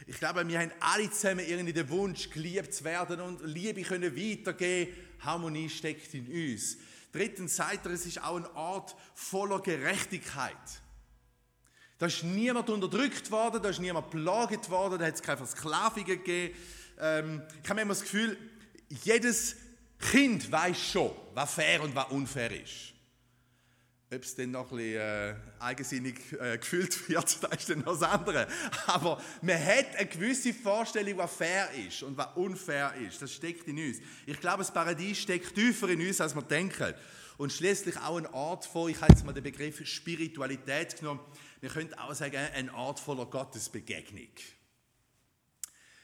Ich 0.07 0.19
glaube, 0.19 0.47
wir 0.47 0.59
haben 0.59 0.73
alle 0.81 1.11
zusammen 1.11 1.47
irgendwie 1.47 1.73
den 1.73 1.89
Wunsch, 1.89 2.29
geliebt 2.31 2.75
zu 2.75 2.85
werden 2.85 3.21
und 3.21 3.41
Liebe 3.45 3.83
können 3.83 4.15
weitergeben. 4.15 4.93
Harmonie 5.21 5.71
steckt 5.71 6.13
in 6.15 6.27
uns. 6.27 6.77
Drittens 7.13 7.57
sagt 7.57 7.87
er, 7.87 7.93
es 7.93 8.05
ist 8.05 8.23
auch 8.23 8.37
ein 8.37 8.47
Ort 8.55 8.95
voller 9.15 9.61
Gerechtigkeit. 9.61 10.53
Da 11.99 12.07
ist 12.07 12.23
niemand 12.23 12.69
unterdrückt 12.69 13.31
worden, 13.31 13.63
da 13.63 13.71
ist 13.71 13.81
niemand 13.81 14.11
plagt 14.11 14.69
worden, 14.69 14.99
da 14.99 15.07
hat 15.07 15.15
es 15.15 15.23
keine 15.23 15.39
Versklavungen 15.39 16.05
gegeben. 16.05 16.55
Ähm, 17.01 17.43
ich 17.63 17.71
habe 17.71 17.81
immer 17.81 17.95
das 17.95 18.03
Gefühl, 18.03 18.37
jedes 19.03 19.57
Kind 19.99 20.51
weiß 20.51 20.79
schon, 20.79 21.11
was 21.35 21.55
fair 21.55 21.83
und 21.83 21.95
was 21.95 22.11
unfair 22.11 22.51
ist. 22.51 22.93
Ob 24.15 24.23
es 24.23 24.37
dann 24.37 24.53
noch 24.53 24.71
ein 24.71 24.77
bisschen 24.77 25.01
äh, 25.01 25.35
eigensinnig 25.59 26.21
äh, 26.39 26.59
gefühlt 26.59 27.09
wird, 27.09 27.43
das 27.43 27.59
ist 27.59 27.71
dann 27.71 27.81
noch 27.81 27.99
das 27.99 28.03
andere. 28.03 28.47
Aber 28.87 29.21
man 29.43 29.59
hat 29.59 29.97
eine 29.97 30.07
gewisse 30.07 30.55
Vorstellung, 30.55 31.19
was 31.19 31.33
fair 31.35 31.71
ist 31.89 32.03
und 32.03 32.17
was 32.17 32.29
unfair 32.37 32.95
ist. 33.05 33.21
Das 33.21 33.33
steckt 33.33 33.67
in 33.67 33.79
uns. 33.79 33.99
Ich 34.27 34.39
glaube, 34.39 34.59
das 34.59 34.73
Paradies 34.73 35.19
steckt 35.19 35.55
tiefer 35.55 35.89
in 35.89 36.07
uns, 36.07 36.21
als 36.21 36.35
wir 36.35 36.43
denken. 36.43 36.95
Und 37.39 37.53
schließlich 37.53 37.99
auch 37.99 38.17
ein 38.17 38.27
Ort 38.27 38.65
von, 38.65 38.91
ich 38.91 39.01
habe 39.01 39.13
jetzt 39.13 39.25
mal 39.25 39.33
den 39.33 39.43
Begriff 39.43 39.87
Spiritualität 39.87 40.99
genommen, 40.99 41.21
wir 41.61 41.69
könnten 41.69 41.95
auch 41.95 42.15
sagen, 42.15 42.37
ein 42.55 42.71
Ort 42.71 42.99
voller 42.99 43.27
Gottesbegegnung. 43.27 44.29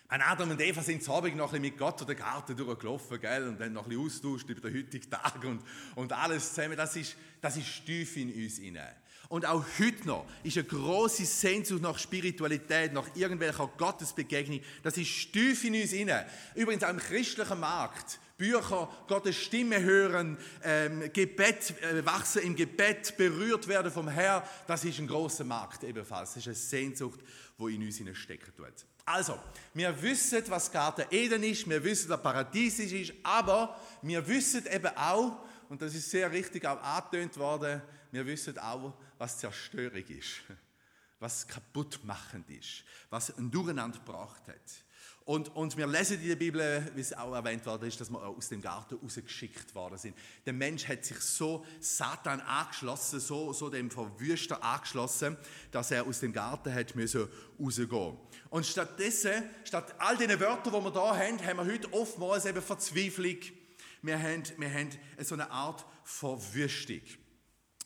Ein 0.09 0.21
Adam 0.21 0.51
und 0.51 0.61
Eva 0.61 0.83
sind 0.83 1.03
zu 1.03 1.11
Abend 1.11 1.37
noch 1.37 1.55
ein 1.55 1.63
bisschen 1.63 1.73
mit 1.73 1.79
Gott 1.79 2.07
den 2.07 2.17
Garten 2.17 2.55
durchgelaufen, 2.55 3.19
gell? 3.19 3.49
und 3.49 3.59
dann 3.59 3.73
noch 3.73 3.85
ein 3.85 3.89
bisschen 3.89 4.05
austauscht 4.05 4.47
über 4.51 4.69
den 4.69 4.77
heutigen 4.77 5.09
Tag 5.09 5.43
und, 5.43 5.63
und 5.95 6.13
alles 6.13 6.53
zusammen. 6.53 6.77
Das 6.77 6.97
ist, 6.97 7.17
das 7.41 7.57
ist 7.57 7.87
tief 7.87 8.19
in 8.19 8.31
uns 8.31 8.59
hinein. 8.59 8.95
Und 9.31 9.47
auch 9.47 9.65
heute 9.79 10.07
noch 10.07 10.27
ist 10.43 10.59
eine 10.59 10.67
große 10.67 11.25
Sehnsucht 11.25 11.81
nach 11.81 11.99
Spiritualität, 11.99 12.93
nach 12.93 13.17
irgendwelcher 13.17 13.67
Gottesbegegnung. 13.79 14.61
Das 14.83 14.99
ist 14.99 15.33
tief 15.33 15.65
in 15.65 15.81
uns 15.81 15.93
hinein. 15.93 16.27
Übrigens 16.55 16.85
auch 16.85 16.91
im 16.91 16.99
christlichen 16.99 17.61
Markt 17.61 18.19
Bücher, 18.37 18.89
Gottes 19.07 19.37
Stimme 19.37 19.81
hören, 19.81 20.37
ähm, 20.63 21.13
Gebet, 21.13 21.75
äh, 21.83 22.05
wachsen 22.05 22.43
im 22.43 22.57
Gebet, 22.57 23.17
berührt 23.17 23.69
werden 23.69 23.93
vom 23.93 24.09
Herrn, 24.09 24.43
das 24.67 24.85
ist 24.85 24.99
ein 24.99 25.07
großer 25.07 25.45
Markt 25.45 25.85
ebenfalls. 25.85 26.31
Das 26.31 26.39
ist 26.39 26.47
eine 26.47 26.55
Sehnsucht, 26.55 27.21
wo 27.57 27.69
in 27.69 27.83
uns 27.83 28.01
stecken 28.19 28.53
tut. 28.57 28.87
Also, 29.05 29.39
wir 29.75 30.01
wissen, 30.01 30.43
was 30.49 30.71
Garten 30.71 31.05
Eden 31.11 31.43
ist, 31.43 31.69
wir 31.69 31.83
wissen, 31.83 32.09
was 32.09 32.23
Paradies 32.23 32.79
ist, 32.79 33.13
aber 33.23 33.81
wir 34.03 34.27
wissen 34.27 34.65
eben 34.67 34.97
auch, 34.97 35.45
und 35.69 35.83
das 35.83 35.95
ist 35.95 36.11
sehr 36.11 36.31
richtig 36.31 36.67
auch 36.67 36.81
angetönt 36.83 37.37
worden, 37.37 37.83
wir 38.13 38.27
wissen 38.27 38.59
auch, 38.59 38.95
was 39.19 39.39
Zerstörung 39.39 40.05
ist, 40.07 40.43
was 41.19 41.47
kaputtmachend 41.47 42.49
ist, 42.51 42.85
was 43.11 43.37
ein 43.37 43.51
Durcheinander 43.51 43.99
gebracht 43.99 44.43
hat. 44.47 44.85
Und, 45.25 45.55
und 45.55 45.77
wir 45.77 45.87
lesen 45.87 46.21
in 46.21 46.29
der 46.29 46.37
Bibel, 46.37 46.91
wie 46.97 47.01
es 47.01 47.13
auch 47.13 47.33
erwähnt 47.33 47.65
worden 47.65 47.87
ist, 47.87 48.01
dass 48.01 48.11
wir 48.11 48.21
aus 48.27 48.49
dem 48.49 48.61
Garten 48.61 48.97
rausgeschickt 48.97 49.73
worden 49.75 49.97
sind. 49.97 50.17
Der 50.45 50.53
Mensch 50.53 50.89
hat 50.89 51.05
sich 51.05 51.19
so 51.19 51.65
Satan 51.79 52.41
angeschlossen, 52.41 53.21
so, 53.21 53.53
so 53.53 53.71
dem 53.71 53.91
Verwüster 53.91 54.63
angeschlossen, 54.65 55.37
dass 55.71 55.93
er 55.93 56.07
aus 56.07 56.21
dem 56.21 56.33
Garten 56.33 56.75
hat 56.75 56.97
müssen 56.97 57.29
rausgehen. 57.59 58.17
Und 58.51 58.67
stattdessen, 58.67 59.45
statt 59.65 59.95
all 59.99 60.17
den 60.17 60.41
Wörtern, 60.41 60.73
die 60.73 60.85
wir 60.85 60.91
da 60.91 61.17
haben, 61.17 61.47
haben 61.47 61.57
wir 61.59 61.73
heute 61.73 61.93
oftmals 61.93 62.45
eben 62.45 62.61
Verzweiflung. 62.61 63.39
Wir 64.03 64.21
haben, 64.21 64.43
wir 64.59 64.75
haben 64.75 64.91
so 65.21 65.35
eine 65.35 65.49
Art 65.53 65.87
Verwüstung. 66.03 67.03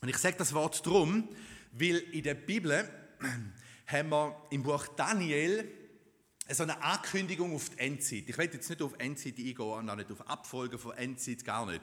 Und 0.01 0.09
ich 0.09 0.17
sage 0.17 0.37
das 0.39 0.53
Wort 0.53 0.83
drum, 0.83 1.29
weil 1.71 1.97
in 1.97 2.23
der 2.23 2.33
Bibel 2.33 2.89
haben 3.87 4.09
wir 4.09 4.47
im 4.49 4.63
Buch 4.63 4.87
Daniel 4.95 5.71
so 6.49 6.63
eine 6.63 6.81
Ankündigung 6.81 7.53
auf 7.53 7.69
die 7.69 7.79
Endzeit. 7.79 8.23
Ich 8.27 8.37
will 8.37 8.49
jetzt 8.51 8.69
nicht 8.69 8.81
auf 8.81 8.93
Endzeit 8.97 9.37
eingehen 9.37 9.59
und 9.59 9.89
auch 9.89 9.95
nicht 9.95 10.11
auf 10.11 10.29
Abfolgen 10.29 10.79
von 10.79 10.93
Endzeit, 10.93 11.43
gar 11.43 11.65
nicht. 11.65 11.81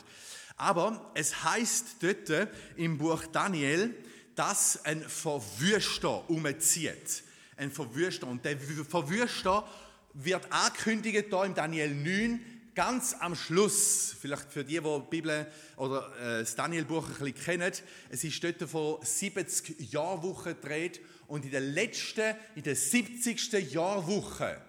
Aber 0.56 1.10
es 1.14 1.44
heißt 1.44 1.96
dort 2.00 2.48
im 2.76 2.98
Buch 2.98 3.24
Daniel, 3.26 3.94
dass 4.34 4.84
ein 4.84 5.02
Verwüster 5.02 6.28
umzieht. 6.28 7.24
Ein 7.56 7.70
Verwüster. 7.70 8.26
Und 8.26 8.44
der 8.44 8.58
Verwüster 8.58 9.68
wird 10.14 10.50
angekündigt 10.50 11.26
da 11.30 11.44
im 11.44 11.54
Daniel 11.54 11.94
9, 11.94 12.40
ganz 12.74 13.14
am 13.20 13.34
Schluss, 13.34 14.14
vielleicht 14.20 14.50
für 14.50 14.64
die, 14.64 14.80
die 14.80 14.82
die 14.82 15.10
Bibel 15.10 15.46
oder 15.76 16.12
äh, 16.18 16.40
das 16.40 16.54
Daniel-Buch 16.56 17.08
ein 17.08 17.14
bisschen 17.14 17.34
kennen, 17.34 17.72
es 18.10 18.24
ist 18.24 18.42
dort 18.42 18.62
von 18.68 18.98
70 19.02 19.92
Jahrwochen 19.92 20.54
gedreht 20.60 21.00
und 21.26 21.44
in 21.44 21.50
der 21.50 21.60
letzten, 21.60 22.34
in 22.54 22.62
der 22.62 22.76
70. 22.76 23.72
Jahrwoche 23.72 24.60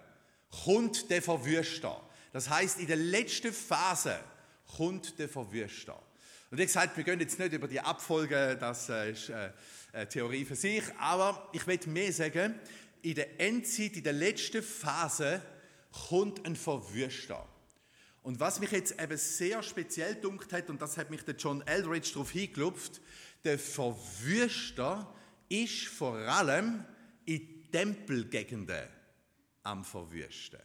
kommt 0.64 1.10
der 1.10 1.22
Verwüster. 1.22 2.00
Das 2.32 2.48
heißt, 2.48 2.80
in 2.80 2.86
der 2.86 2.96
letzten 2.96 3.52
Phase 3.52 4.18
kommt 4.76 5.18
der 5.18 5.28
Verwüster. 5.28 6.00
Und 6.50 6.60
ich 6.60 6.66
gesagt, 6.66 6.96
wir 6.96 7.04
gehen 7.04 7.18
jetzt 7.20 7.38
nicht 7.38 7.52
über 7.52 7.66
die 7.66 7.80
Abfolge, 7.80 8.56
das 8.58 8.88
äh, 8.88 9.10
ist 9.10 9.30
äh, 9.30 9.50
eine 9.92 10.08
Theorie 10.08 10.44
für 10.44 10.54
sich, 10.54 10.82
aber 10.98 11.48
ich 11.52 11.66
will 11.66 11.80
mehr 11.86 12.12
sagen, 12.12 12.54
in 13.02 13.14
der 13.14 13.40
Endzeit, 13.40 13.96
in 13.96 14.04
der 14.04 14.12
letzten 14.12 14.62
Phase 14.62 15.42
kommt 16.08 16.44
ein 16.46 16.56
Verwüster. 16.56 17.46
Und 18.26 18.40
was 18.40 18.58
mich 18.58 18.72
jetzt 18.72 19.00
eben 19.00 19.16
sehr 19.16 19.62
speziell 19.62 20.16
dunkt 20.16 20.52
hat, 20.52 20.68
und 20.68 20.82
das 20.82 20.96
hat 20.96 21.10
mich 21.10 21.22
der 21.22 21.36
John 21.36 21.64
Eldridge 21.64 22.10
darauf 22.12 22.32
hingelupft, 22.32 23.00
der 23.44 23.56
Verwüster 23.56 25.14
ist 25.48 25.86
vor 25.86 26.16
allem 26.16 26.84
in 27.24 27.70
Tempelgegenden 27.70 28.88
am 29.62 29.84
Verwüsten. 29.84 30.58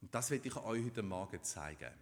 Und 0.00 0.12
das 0.12 0.32
werde 0.32 0.48
ich 0.48 0.56
euch 0.56 0.84
heute 0.86 1.04
Morgen 1.04 1.40
zeigen. 1.44 1.92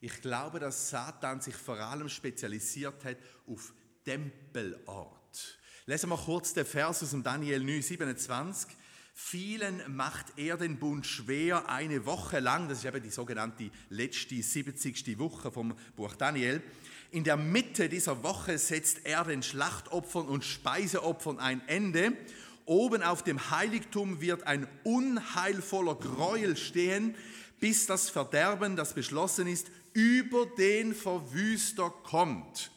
Ich 0.00 0.20
glaube, 0.20 0.58
dass 0.58 0.90
Satan 0.90 1.40
sich 1.40 1.54
vor 1.54 1.76
allem 1.76 2.08
spezialisiert 2.08 3.04
hat 3.04 3.18
auf 3.46 3.72
Tempelort. 4.04 5.60
Lesen 5.86 6.10
wir 6.10 6.18
kurz 6.18 6.54
den 6.54 6.66
Vers 6.66 7.04
aus 7.04 7.10
dem 7.10 7.22
Daniel 7.22 7.62
9, 7.62 7.82
27. 7.82 8.76
Vielen 9.20 9.82
macht 9.96 10.26
er 10.36 10.56
den 10.56 10.78
Bund 10.78 11.04
schwer 11.04 11.68
eine 11.68 12.06
Woche 12.06 12.38
lang, 12.38 12.68
das 12.68 12.78
ist 12.78 12.84
eben 12.84 13.02
die 13.02 13.10
sogenannte 13.10 13.68
letzte 13.90 14.40
70. 14.40 15.18
Woche 15.18 15.50
vom 15.50 15.74
Buch 15.96 16.14
Daniel. 16.14 16.62
In 17.10 17.24
der 17.24 17.36
Mitte 17.36 17.88
dieser 17.88 18.22
Woche 18.22 18.56
setzt 18.58 19.04
er 19.04 19.24
den 19.24 19.42
Schlachtopfern 19.42 20.28
und 20.28 20.44
Speiseopfern 20.44 21.40
ein 21.40 21.66
Ende. 21.66 22.12
Oben 22.64 23.02
auf 23.02 23.24
dem 23.24 23.50
Heiligtum 23.50 24.20
wird 24.20 24.46
ein 24.46 24.68
unheilvoller 24.84 25.96
Gräuel 25.96 26.56
stehen, 26.56 27.16
bis 27.58 27.86
das 27.86 28.10
Verderben, 28.10 28.76
das 28.76 28.94
beschlossen 28.94 29.48
ist, 29.48 29.66
über 29.94 30.46
den 30.46 30.94
Verwüster 30.94 31.90
kommt. 31.90 32.70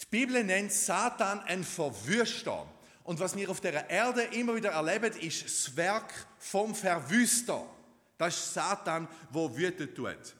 Die 0.00 0.06
Bibel 0.06 0.42
nennt 0.42 0.72
Satan 0.72 1.40
ein 1.40 1.62
Verwüster. 1.62 2.66
Und 3.08 3.20
was 3.20 3.34
wir 3.34 3.48
auf 3.48 3.62
der 3.62 3.88
Erde 3.88 4.20
immer 4.32 4.54
wieder 4.54 4.72
erleben, 4.72 5.18
ist 5.18 5.42
das 5.42 5.74
Werk 5.78 6.12
vom 6.38 6.74
Verwüster. 6.74 7.64
Das 8.18 8.36
ist 8.36 8.52
Satan, 8.52 9.08
wo 9.30 9.56
wütet 9.56 9.96
tut. 9.96 10.34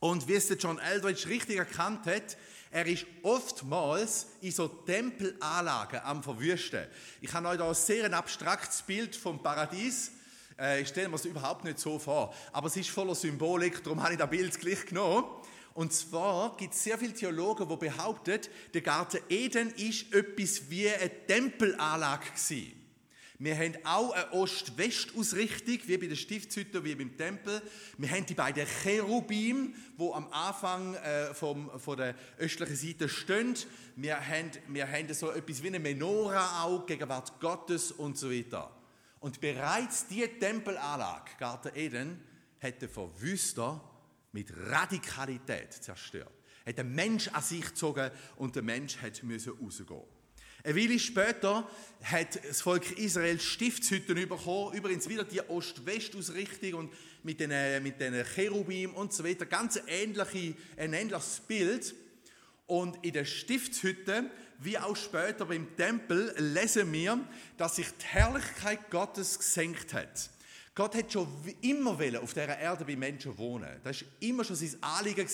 Und 0.00 0.26
wie 0.26 0.34
es 0.34 0.48
der 0.48 0.56
John 0.56 0.80
Eldridge 0.80 1.28
richtig 1.28 1.58
erkannt 1.58 2.06
hat, 2.06 2.36
er 2.72 2.86
ist 2.86 3.06
oftmals 3.22 4.26
in 4.40 4.50
so 4.50 4.66
Tempelanlagen 4.66 6.00
am 6.00 6.24
Verwüsten. 6.24 6.88
Ich 7.20 7.32
habe 7.32 7.46
euch 7.46 7.58
da 7.58 7.68
ein 7.68 7.74
sehr 7.74 8.12
abstraktes 8.12 8.82
Bild 8.82 9.14
vom 9.14 9.40
Paradies. 9.40 10.10
Äh, 10.58 10.80
ich 10.80 10.88
stelle 10.88 11.08
mir 11.08 11.14
es 11.14 11.24
überhaupt 11.24 11.62
nicht 11.62 11.78
so 11.78 12.00
vor. 12.00 12.34
Aber 12.50 12.66
es 12.66 12.76
ist 12.76 12.90
voller 12.90 13.14
Symbolik, 13.14 13.84
darum 13.84 14.02
habe 14.02 14.14
ich 14.14 14.18
das 14.18 14.28
Bild 14.28 14.58
gleich 14.58 14.86
genommen. 14.86 15.24
Und 15.76 15.92
zwar 15.92 16.56
gibt 16.56 16.72
es 16.72 16.84
sehr 16.84 16.96
viele 16.96 17.12
Theologen, 17.12 17.68
die 17.68 17.76
behaupten, 17.76 18.40
der 18.72 18.80
Garten 18.80 19.20
Eden 19.28 19.70
ist 19.74 20.10
etwas 20.10 20.70
wie 20.70 20.88
eine 20.88 21.26
Tempelanlage. 21.26 22.28
Wir 23.38 23.58
haben 23.58 23.76
auch 23.84 24.12
eine 24.12 24.32
Ost-West-Ausrichtung, 24.32 25.78
wie 25.84 25.98
bei 25.98 26.06
den 26.06 26.16
Stiftshütten, 26.16 26.82
wie 26.82 26.94
beim 26.94 27.14
Tempel. 27.18 27.60
Wir 27.98 28.10
haben 28.10 28.24
die 28.24 28.32
beiden 28.32 28.66
Cherubim, 28.66 29.74
die 29.98 30.12
am 30.14 30.32
Anfang 30.32 30.94
äh, 30.94 31.34
vom, 31.34 31.70
von 31.78 31.98
der 31.98 32.14
östlichen 32.38 32.74
Seite 32.76 33.10
stehen. 33.10 33.54
Wir 33.96 34.16
haben, 34.16 34.52
wir 34.68 34.90
haben 34.90 35.12
so 35.12 35.30
etwas 35.30 35.62
wie 35.62 35.68
eine 35.68 35.78
Menora 35.78 36.62
auch, 36.62 36.86
Gegenwart 36.86 37.38
Gottes 37.38 37.92
und 37.92 38.16
so 38.16 38.30
weiter. 38.30 38.74
Und 39.20 39.42
bereits 39.42 40.06
diese 40.06 40.38
Tempelanlage, 40.38 41.32
Garten 41.38 41.76
Eden, 41.76 42.22
hat 42.62 42.80
der 42.80 42.88
Verwüster 42.88 43.78
mit 44.36 44.52
Radikalität 44.54 45.72
zerstört. 45.72 46.30
Er 46.66 46.70
hat 46.70 46.78
den 46.78 46.94
Mensch 46.94 47.28
an 47.28 47.42
sich 47.42 47.64
gezogen 47.64 48.10
und 48.36 48.54
der 48.54 48.62
Mensch 48.62 48.98
hat 48.98 49.22
müssen 49.22 49.54
rausgehen. 49.54 50.02
Eine 50.62 50.76
Weile 50.76 50.98
später 50.98 51.66
hat 52.02 52.44
das 52.44 52.60
Volk 52.60 52.98
Israel 52.98 53.40
Stiftshütten 53.40 54.28
bekommen, 54.28 54.76
übrigens 54.76 55.08
wieder 55.08 55.24
die 55.24 55.40
Ost-West-Ausrichtung 55.40 56.74
und 56.74 56.92
mit 57.22 57.40
den, 57.40 57.82
mit 57.82 57.98
den 57.98 58.26
Cherubim 58.26 58.92
und 58.94 59.14
so 59.14 59.24
weiter, 59.24 59.46
ganz 59.46 59.80
ähnliche, 59.86 60.54
ein 60.76 60.92
ähnliches 60.92 61.40
Bild. 61.46 61.94
Und 62.66 63.02
in 63.06 63.14
der 63.14 63.24
Stiftshütte, 63.24 64.28
wie 64.58 64.76
auch 64.76 64.96
später 64.96 65.46
beim 65.46 65.74
Tempel, 65.76 66.34
lesen 66.36 66.92
wir, 66.92 67.26
dass 67.56 67.76
sich 67.76 67.86
die 67.86 68.06
Herrlichkeit 68.06 68.90
Gottes 68.90 69.38
gesenkt 69.38 69.94
hat. 69.94 70.30
Gott 70.76 70.94
hat 70.94 71.10
schon 71.10 71.26
immer 71.62 71.92
auf 71.92 72.34
dieser 72.34 72.58
Erde 72.58 72.84
bei 72.84 72.96
Menschen 72.96 73.36
wohnen. 73.38 73.80
Das 73.82 74.02
war 74.02 74.08
immer 74.20 74.44
schon 74.44 74.56
sein 74.56 74.76
Anliegen. 74.82 75.26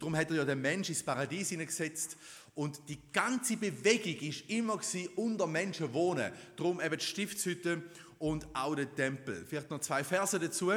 Darum 0.00 0.16
hat 0.16 0.30
er 0.30 0.38
ja 0.38 0.44
den 0.44 0.60
Menschen 0.60 0.92
ins 0.92 1.04
Paradies 1.04 1.50
hineingesetzt. 1.50 2.16
Und 2.56 2.80
die 2.88 2.98
ganze 3.12 3.56
Bewegung 3.56 4.20
war 4.20 4.50
immer 4.50 4.80
unter 5.14 5.46
Menschen 5.46 5.94
wohnen. 5.94 6.32
Darum 6.56 6.80
eben 6.80 6.98
die 6.98 7.04
Stiftshütte 7.04 7.84
und 8.18 8.48
auch 8.52 8.74
der 8.74 8.92
Tempel. 8.92 9.46
Vielleicht 9.48 9.70
noch 9.70 9.78
zwei 9.78 10.02
Verse 10.02 10.36
dazu. 10.40 10.72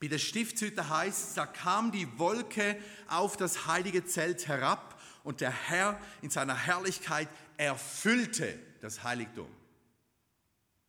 Bei 0.00 0.06
der 0.06 0.18
Stiftshütte 0.18 0.88
heißt 0.88 1.28
es, 1.28 1.34
da 1.34 1.44
kam 1.44 1.92
die 1.92 2.08
Wolke 2.18 2.78
auf 3.06 3.36
das 3.36 3.66
heilige 3.66 4.06
Zelt 4.06 4.48
herab 4.48 4.98
und 5.24 5.42
der 5.42 5.50
Herr 5.50 6.00
in 6.22 6.30
seiner 6.30 6.56
Herrlichkeit 6.56 7.28
erfüllte 7.58 8.58
das 8.80 9.02
Heiligtum. 9.04 9.57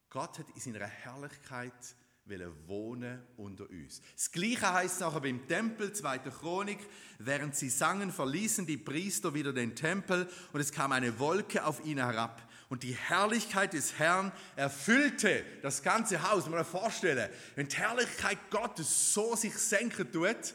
Gott 0.09 0.39
hat 0.39 0.49
in 0.55 0.61
seiner 0.61 0.87
Herrlichkeit 0.87 1.73
wohnen 2.67 3.21
unter 3.37 3.67
uns. 3.69 4.01
Das 4.15 4.31
Gleiche 4.31 4.71
heißt 4.71 4.99
nachher 5.01 5.21
beim 5.21 5.47
Tempel, 5.47 5.93
2. 5.93 6.19
Chronik, 6.19 6.79
während 7.17 7.55
sie 7.55 7.69
sangen, 7.69 8.11
verließen 8.11 8.67
die 8.67 8.77
Priester 8.77 9.33
wieder 9.33 9.51
den 9.51 9.75
Tempel 9.75 10.29
und 10.53 10.59
es 10.59 10.71
kam 10.71 10.91
eine 10.91 11.17
Wolke 11.17 11.65
auf 11.65 11.83
ihn 11.85 11.97
herab. 11.97 12.47
Und 12.69 12.83
die 12.83 12.93
Herrlichkeit 12.93 13.73
des 13.73 13.97
Herrn 13.97 14.31
erfüllte 14.55 15.43
das 15.63 15.81
ganze 15.81 16.21
Haus. 16.21 16.45
Man 16.45 16.59
muss 16.59 16.71
sich 16.71 16.79
vorstellen, 16.79 17.29
wenn 17.55 17.67
die 17.67 17.77
Herrlichkeit 17.77 18.37
Gottes 18.51 19.13
so 19.13 19.35
sich 19.35 19.57
senken 19.57 20.11
tut, 20.11 20.53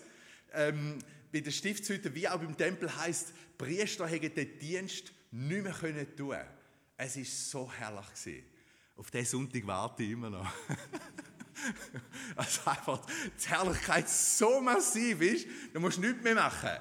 ähm, 0.53 1.01
bei 1.33 1.41
der 1.41 1.51
Stiftshütte 1.51 2.15
wie 2.15 2.29
auch 2.29 2.39
beim 2.39 2.57
Tempel 2.57 2.95
heißt, 2.97 3.33
Priester 3.59 4.07
hätten 4.07 4.33
den 4.33 4.59
Dienst 4.61 5.13
nicht 5.33 5.63
mehr 5.65 5.73
können 5.73 6.17
tun. 6.17 6.37
Es 6.97 7.17
ist 7.17 7.51
so 7.51 7.71
herrlich 7.73 8.07
gewesen. 8.15 8.54
Auf 8.97 9.11
diesen 9.11 9.27
Sonntag 9.27 9.67
warte 9.67 10.03
ich 10.03 10.11
immer 10.11 10.31
noch. 10.31 10.51
Also 12.37 12.69
einfach 12.69 13.01
die 13.07 13.49
Herrlichkeit 13.49 14.09
so 14.09 14.61
massiv 14.61 15.21
ist, 15.21 15.47
da 15.73 15.81
musst 15.81 15.97
du 15.97 16.03
nichts 16.03 16.23
mehr 16.23 16.35
machen. 16.35 16.77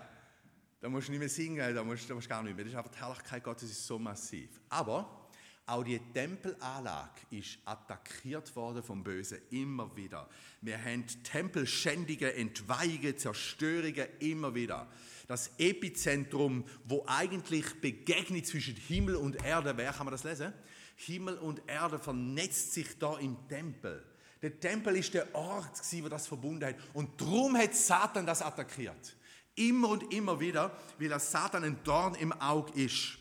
Da 0.81 0.89
musst 0.89 1.07
du 1.07 1.11
nicht 1.11 1.19
mehr 1.19 1.29
singen, 1.29 1.73
da 1.73 1.83
musst, 1.83 2.09
du 2.09 2.19
gar 2.27 2.43
nicht 2.43 2.55
mehr. 2.55 2.65
Das 2.65 2.73
ist 2.73 2.77
einfach 2.77 2.91
die 2.91 2.99
Herrlichkeit 2.99 3.43
Gottes 3.43 3.69
ist 3.69 3.87
so 3.87 3.97
massiv. 3.97 4.49
Aber 4.67 5.29
auch 5.65 5.83
die 5.83 5.97
Tempelanlage 6.11 7.21
ist 7.29 7.59
attackiert 7.63 8.53
worden 8.55 8.83
vom 8.83 9.01
Bösen 9.01 9.39
immer 9.51 9.95
wieder. 9.95 10.27
Wir 10.59 10.83
haben 10.83 11.05
Tempelschändige, 11.23 12.33
Entweihungen, 12.33 13.17
Zerstörungen 13.17 14.07
immer 14.19 14.53
wieder. 14.53 14.91
Das 15.25 15.51
Epizentrum, 15.57 16.65
wo 16.83 17.05
eigentlich 17.07 17.79
Begegnung 17.79 18.43
zwischen 18.43 18.75
Himmel 18.75 19.15
und 19.15 19.41
Erde 19.45 19.77
wäre, 19.77 19.93
kann 19.93 20.05
man 20.05 20.11
das 20.11 20.25
lesen? 20.25 20.51
Himmel 20.95 21.37
und 21.37 21.61
Erde 21.67 21.99
vernetzt 21.99 22.73
sich 22.73 22.97
da 22.99 23.17
im 23.17 23.37
Tempel. 23.47 24.03
Der 24.41 24.59
Tempel 24.59 24.97
ist 24.97 25.13
der 25.13 25.33
Ort, 25.33 25.79
wo 25.91 26.09
das 26.09 26.27
verbunden 26.27 26.65
hat. 26.65 26.75
Und 26.93 27.19
darum 27.19 27.57
hat 27.57 27.73
Satan 27.73 28.25
das 28.25 28.41
attackiert. 28.41 29.15
Immer 29.55 29.89
und 29.89 30.13
immer 30.13 30.39
wieder, 30.39 30.75
weil 30.99 31.09
das 31.09 31.31
Satan 31.31 31.63
ein 31.63 31.77
Dorn 31.83 32.15
im 32.15 32.33
Auge 32.33 32.83
ist. 32.83 33.17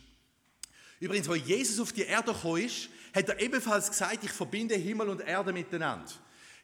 Übrigens, 0.99 1.29
wo 1.29 1.35
Jesus 1.35 1.81
auf 1.81 1.93
die 1.93 2.02
Erde 2.02 2.33
gekommen 2.33 2.62
ist, 2.62 2.88
hat 3.14 3.29
er 3.29 3.41
ebenfalls 3.41 3.88
gesagt, 3.88 4.25
ich 4.25 4.31
verbinde 4.31 4.75
Himmel 4.75 5.09
und 5.09 5.21
Erde 5.21 5.52
miteinander. 5.52 6.11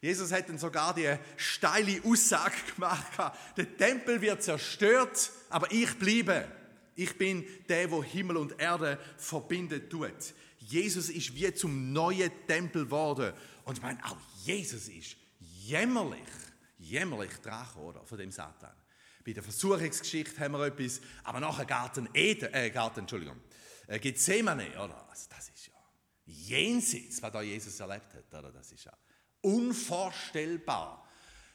Jesus 0.00 0.31
hat 0.31 0.49
dann 0.49 0.59
sogar 0.59 0.95
die 0.95 1.12
steile 1.37 2.00
Aussage 2.05 2.55
gemacht, 2.75 3.07
der 3.57 3.77
Tempel 3.77 4.21
wird 4.21 4.43
zerstört, 4.43 5.31
aber 5.49 5.71
ich 5.73 5.99
bleibe. 5.99 6.47
Ich 6.95 7.17
bin 7.17 7.45
der, 7.69 7.91
wo 7.91 8.03
Himmel 8.03 8.37
und 8.37 8.61
Erde 8.61 8.99
verbindet 9.17 9.91
tut. 9.91 10.35
Jesus 10.68 11.08
ist 11.08 11.34
wie 11.34 11.52
zum 11.54 11.92
neuen 11.92 12.30
Tempel 12.46 12.84
geworden. 12.84 13.32
Und 13.64 13.78
ich 13.78 13.82
meine, 13.82 14.04
auch 14.04 14.18
Jesus 14.44 14.88
ist 14.88 15.16
jämmerlich, 15.40 16.28
jämmerlich 16.78 17.32
dran, 17.38 17.66
oder, 17.76 18.04
von 18.04 18.18
dem 18.18 18.30
Satan. 18.30 18.75
Bei 19.25 19.32
der 19.32 19.42
Versuchungsgeschichte 19.42 20.38
haben 20.40 20.52
wir 20.52 20.66
etwas, 20.66 21.00
aber 21.25 21.40
nachher 21.40 21.64
Garten 21.64 22.08
Eden, 22.12 22.52
äh, 22.52 22.70
Garten, 22.70 23.00
Entschuldigung, 23.00 23.40
äh, 23.87 23.98
Gethsemane, 23.98 24.68
oder? 24.72 25.08
Also 25.08 25.26
das 25.30 25.48
ist 25.48 25.68
ja 25.68 25.75
jenseits, 26.26 27.22
was 27.22 27.32
da 27.32 27.40
Jesus 27.40 27.80
erlebt 27.80 28.12
hat, 28.14 28.38
oder? 28.38 28.52
Das 28.52 28.70
ist 28.70 28.84
ja 28.84 28.92
unvorstellbar. 29.40 31.08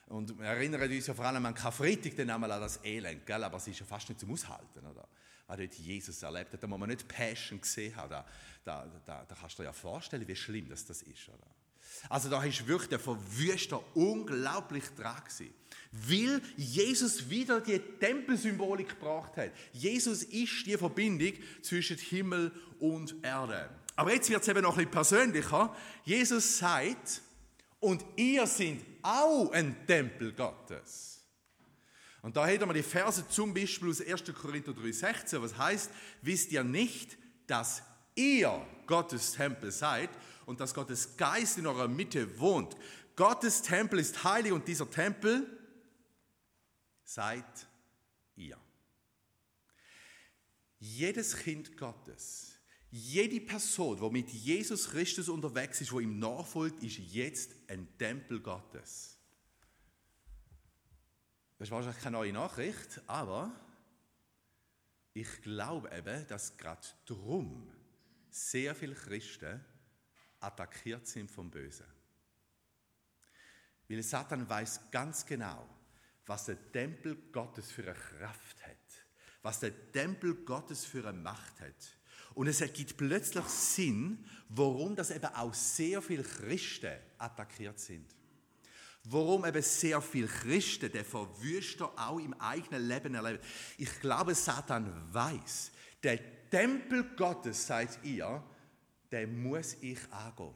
Und 0.08 0.38
wir 0.38 0.46
erinnern 0.46 0.91
uns 0.91 1.08
ja 1.08 1.13
vor 1.13 1.25
allem 1.25 1.46
an 1.46 1.53
Karfreitag 1.53 2.15
dann 2.15 2.32
einmal 2.32 2.51
an 2.51 2.62
das 2.62 2.84
Elend, 2.84 3.25
gell? 3.25 3.43
aber 3.43 3.58
es 3.58 3.67
ist 3.67 3.79
ja 3.79 3.86
fast 3.86 4.10
nicht 4.10 4.20
zum 4.20 4.32
Aushalten, 4.32 4.86
oder? 4.86 5.08
Was 5.48 5.58
dort 5.58 5.74
Jesus 5.76 6.24
erlebt 6.24 6.54
hat, 6.54 6.64
da 6.64 6.68
muss 6.68 6.80
man 6.80 6.90
nicht 6.90 7.08
Passion 7.08 7.60
gesehen 7.60 7.96
haben, 7.96 8.10
da, 8.10 8.26
da, 8.64 8.86
da, 9.06 9.26
da 9.26 9.36
kannst 9.36 9.58
du 9.58 9.64
dir 9.64 9.68
ja 9.68 9.74
vorstellen, 9.74 10.28
wie 10.28 10.36
schlimm 10.36 10.70
das, 10.70 10.86
das 10.86 11.02
ist, 11.02 11.30
oder? 11.30 11.48
Also 12.10 12.30
da 12.30 12.44
ist 12.44 12.66
wirklich 12.66 12.90
der 12.90 13.00
Verwüster 13.00 13.82
unglaublich 13.96 14.86
dran 14.96 15.22
gewesen 15.24 15.54
weil 15.94 16.42
Jesus 16.58 17.30
wieder 17.30 17.62
die 17.62 17.78
Tempelsymbolik 17.78 18.90
gebracht 18.90 19.38
hat. 19.38 19.52
Jesus 19.72 20.24
ist 20.24 20.66
die 20.66 20.78
Verbindung 20.78 21.34
zwischen 21.62 21.98
Himmel 21.98 22.52
und 22.80 23.16
Erde. 23.24 23.70
Aber 23.96 24.12
jetzt 24.12 24.30
wird 24.30 24.42
es 24.42 24.48
eben 24.48 24.64
noch 24.64 24.72
ein 24.72 24.90
bisschen 24.90 24.92
persönlicher. 24.92 25.76
Jesus 26.04 26.58
sagt, 26.58 27.22
und 27.80 28.04
ihr 28.16 28.48
seid 28.48 28.80
auch 29.04 29.52
ein 29.52 29.86
Tempel 29.86 30.34
Gottes. 30.34 31.23
Und 32.24 32.38
da 32.38 32.48
hätten 32.48 32.70
wir 32.70 32.74
die 32.74 32.84
Verse 32.84 33.27
zum 33.27 33.53
Beispiel 33.53 33.89
aus 33.89 34.00
1. 34.00 34.24
Korinther 34.34 34.72
3,16, 34.72 35.42
was 35.42 35.58
heißt, 35.58 35.92
wisst 36.22 36.53
ihr 36.53 36.63
nicht, 36.63 37.18
dass 37.48 37.84
ihr 38.15 38.65
Gottes 38.88 39.34
Tempel 39.34 39.72
seid 39.72 40.10
und 40.46 40.62
dass 40.62 40.74
Gottes 40.74 41.18
Geist 41.18 41.58
in 41.58 41.68
eurer 41.68 41.89
Mitte 41.89 42.39
wohnt. 42.39 42.77
Gottes 43.18 43.62
Tempel 43.62 44.00
ist 44.00 44.24
heilig 44.24 44.53
und 44.53 44.65
dieser 44.65 44.89
Tempel 44.89 45.46
seid 47.03 47.68
ihr. 48.38 48.58
Jedes 50.80 51.36
Kind 51.36 51.75
Gottes, 51.75 52.58
jede 52.89 53.42
Person, 53.42 54.00
die 54.00 54.10
mit 54.10 54.30
Jesus 54.30 54.89
Christus 54.89 55.27
unterwegs 55.27 55.82
ist, 55.82 55.92
wo 55.92 56.00
ihm 56.00 56.20
nachfolgt, 56.20 56.84
ist 56.84 57.00
jetzt 57.00 57.51
ein 57.68 57.86
Tempel 57.98 58.39
Gottes. 58.39 59.12
Das 61.63 61.70
ist 61.70 61.75
wahrscheinlich 61.75 62.03
keine 62.03 62.17
neue 62.17 62.34
Nachricht, 62.34 63.01
aber 63.08 63.50
ich 65.13 65.41
glaube 65.43 65.89
eben, 65.98 66.27
dass 66.27 66.58
gerade 66.58 66.86
drum 67.05 67.72
sehr 68.30 68.76
viele 68.76 68.95
Christen 68.95 69.63
attackiert 70.41 71.08
sind 71.08 71.32
vom 71.32 71.49
Bösen. 71.49 71.86
Weil 73.88 74.04
Satan 74.04 74.49
weiß 74.49 74.91
ganz 74.91 75.26
genau, 75.26 75.69
was 76.26 76.47
der 76.47 76.69
Tempel 76.73 77.15
Gottes 77.32 77.71
für 77.71 77.84
eine 77.84 77.93
Kraft 77.93 78.62
hat, 78.67 79.06
was 79.41 79.62
der 79.62 79.93
Tempel 79.93 80.36
Gottes 80.43 80.84
für 80.84 81.08
eine 81.08 81.17
Macht 81.17 81.62
hat. 81.62 81.97
Und 82.34 82.47
es 82.47 82.60
ergibt 82.60 82.97
plötzlich 82.97 83.45
Sinn, 83.45 84.26
warum 84.49 84.97
das 84.97 85.12
eben 85.12 85.34
auch 85.34 85.54
sehr 85.54 86.02
viele 86.02 86.23
Christen 86.23 86.99
attackiert 87.19 87.80
sind. 87.80 88.13
Warum 89.06 89.46
eben 89.46 89.62
sehr 89.62 90.02
viele 90.02 90.28
Christen 90.28 90.92
den 90.92 91.04
Verwüster 91.04 91.92
auch 91.98 92.20
im 92.20 92.34
eigenen 92.36 92.88
Leben 92.88 93.16
erleben. 93.16 93.39
Ich 93.78 94.00
glaube, 94.00 94.34
Satan 94.34 94.89
weiß, 95.12 95.72
der 96.02 96.50
Tempel 96.50 97.04
Gottes, 97.16 97.68
seid 97.68 98.00
ihr, 98.04 98.42
den 99.12 99.44
muss 99.44 99.76
ich 99.82 100.00
angehen. 100.12 100.54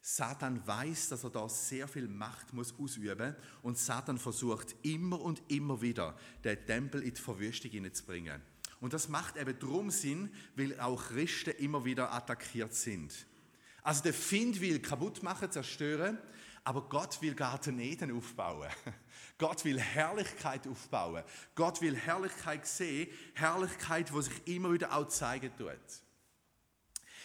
Satan 0.00 0.66
weiß, 0.66 1.08
dass 1.08 1.24
er 1.24 1.30
da 1.30 1.48
sehr 1.48 1.88
viel 1.88 2.08
Macht 2.08 2.52
muss 2.52 2.78
ausüben 2.78 3.34
und 3.62 3.78
Satan 3.78 4.18
versucht 4.18 4.74
immer 4.82 5.18
und 5.20 5.42
immer 5.48 5.80
wieder, 5.80 6.14
den 6.44 6.66
Tempel 6.66 7.02
in 7.02 7.14
die 7.14 7.20
Verwüstung 7.20 7.70
hineinzubringen. 7.70 8.42
Und 8.80 8.92
das 8.92 9.08
macht 9.08 9.38
eben 9.38 9.58
drum 9.58 9.90
Sinn, 9.90 10.30
weil 10.56 10.78
auch 10.78 11.02
Christen 11.08 11.52
immer 11.52 11.86
wieder 11.86 12.12
attackiert 12.12 12.74
sind. 12.74 13.26
Also 13.82 14.02
der 14.02 14.12
Find 14.12 14.60
will 14.60 14.80
kaputt 14.80 15.22
machen, 15.22 15.50
zerstören, 15.50 16.18
aber 16.64 16.88
Gott 16.88 17.20
will 17.20 17.34
Garten 17.34 17.78
Eden 17.78 18.16
aufbauen. 18.16 18.68
Gott 19.38 19.64
will 19.64 19.78
Herrlichkeit 19.78 20.66
aufbauen. 20.66 21.22
Gott 21.54 21.82
will 21.82 21.94
Herrlichkeit 21.94 22.66
sehen, 22.66 23.08
Herrlichkeit, 23.34 24.12
wo 24.12 24.20
sich 24.22 24.34
immer 24.46 24.72
wieder 24.72 24.96
auch 24.96 25.08
zeigen 25.08 25.52
tut. 25.56 25.68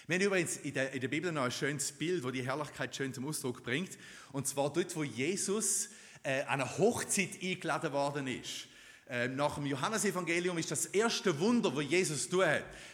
Wir 0.08 0.16
haben 0.16 0.26
übrigens 0.26 0.58
in 0.58 0.74
der, 0.74 0.92
in 0.92 1.02
der 1.02 1.08
Bibel 1.08 1.32
noch 1.32 1.44
ein 1.44 1.52
schönes 1.52 1.92
Bild, 1.92 2.24
wo 2.24 2.32
die 2.32 2.46
Herrlichkeit 2.46 2.96
schön 2.96 3.14
zum 3.14 3.28
Ausdruck 3.28 3.64
bringt. 3.64 3.98
Und 4.32 4.48
zwar 4.48 4.74
dort, 4.74 4.94
wo 4.96 5.04
Jesus 5.04 5.90
äh, 6.24 6.42
an 6.42 6.62
eine 6.62 6.78
Hochzeit 6.78 7.42
eingeladen 7.42 7.94
worden 7.94 8.28
ist. 8.28 8.68
Äh, 9.08 9.28
nach 9.28 9.56
dem 9.56 9.68
Johannesevangelium 9.68 10.58
ist 10.58 10.72
das 10.72 10.88
erste 10.88 11.40
Wunder, 11.40 11.74
wo 11.74 11.82
Jesus 11.82 12.28
tut. 12.28 12.44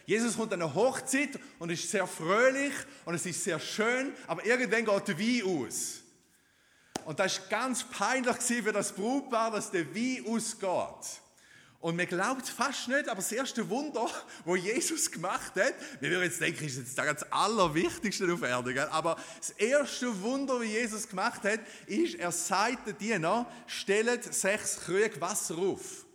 Jesus 0.05 0.35
kommt 0.35 0.53
an 0.53 0.61
eine 0.61 0.73
Hochzeit 0.73 1.39
und 1.57 1.71
ist 1.71 1.89
sehr 1.89 2.05
fröhlich 2.05 2.73
und 3.05 3.15
es 3.15 3.25
ist 3.25 3.43
sehr 3.43 3.59
schön, 3.59 4.13
aber 4.27 4.45
irgendwann 4.45 4.85
geht 4.85 5.07
der 5.07 5.19
Wein 5.19 5.65
aus. 5.65 6.04
Und 7.05 7.19
das 7.19 7.39
war 7.39 7.47
ganz 7.49 7.83
peinlich 7.83 8.35
für 8.37 8.73
das 8.73 8.91
Brautpaar, 8.91 9.51
dass 9.51 9.71
der 9.71 9.93
Wein 9.95 10.25
ausgeht. 10.27 11.21
Und 11.79 11.97
man 11.97 12.07
glaubt 12.07 12.49
fast 12.49 12.87
nicht, 12.87 13.07
aber 13.07 13.17
das 13.17 13.31
erste 13.31 13.69
Wunder, 13.69 14.09
wo 14.45 14.55
Jesus 14.55 15.11
gemacht 15.11 15.53
hat, 15.55 15.75
wir 15.99 16.09
würden 16.09 16.23
jetzt 16.23 16.41
denken, 16.41 16.65
ist 16.65 16.77
jetzt 16.77 16.97
das 16.97 17.31
Allerwichtigste 17.31 18.33
auf 18.33 18.41
Erden, 18.41 18.73
gell? 18.73 18.87
aber 18.89 19.17
das 19.37 19.51
erste 19.51 20.19
Wunder, 20.23 20.59
wie 20.59 20.65
Jesus 20.65 21.07
gemacht 21.07 21.43
hat, 21.43 21.59
ist, 21.85 22.15
er 22.15 22.31
sagt 22.31 22.87
den 22.87 22.97
Diener, 22.97 23.45
stellt 23.67 24.33
sechs 24.33 24.77
Krüge 24.77 25.21
Wasser 25.21 25.59
auf. 25.59 26.05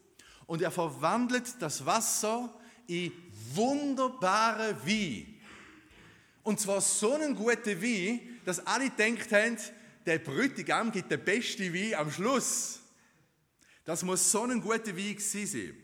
Und 0.46 0.61
er 0.61 0.72
verwandelt 0.72 1.55
das 1.61 1.87
Wasser 1.87 2.53
in 2.88 3.12
wunderbare 3.55 4.74
Wein. 4.85 5.37
Und 6.42 6.59
zwar 6.59 6.81
so 6.81 7.14
einen 7.14 7.37
guten 7.37 7.81
Wein, 7.81 8.40
dass 8.44 8.66
alle 8.66 8.90
denkt 8.90 9.31
haben, 9.31 9.57
der 10.06 10.18
Bräutigam 10.18 10.90
gibt 10.90 11.10
den 11.10 11.24
besten 11.24 11.72
Wein 11.74 11.94
am 11.94 12.10
Schluss. 12.10 12.80
Das 13.84 14.02
muss 14.02 14.30
so 14.30 14.44
ein 14.44 14.60
guter 14.60 14.94
Weg 14.96 15.20
sein. 15.20 15.74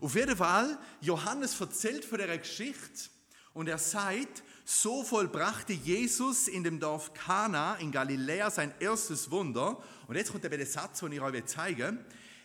Auf 0.00 0.14
jeden 0.14 0.36
Fall, 0.36 0.78
Johannes 1.00 1.60
erzählt 1.60 2.04
von 2.04 2.18
der 2.18 2.38
Geschichte 2.38 3.10
und 3.52 3.68
er 3.68 3.78
sagt, 3.78 4.42
so 4.64 5.02
vollbrachte 5.02 5.72
Jesus 5.72 6.46
in 6.48 6.62
dem 6.62 6.78
Dorf 6.78 7.12
Kana 7.12 7.74
in 7.76 7.90
Galiläa 7.90 8.50
sein 8.50 8.72
erstes 8.78 9.30
Wunder. 9.30 9.82
Und 10.06 10.16
jetzt 10.16 10.30
kommt 10.30 10.44
der 10.44 10.66
Satz, 10.66 11.00
den 11.00 11.12
ich 11.12 11.20
euch 11.20 11.44
zeigen 11.46 11.98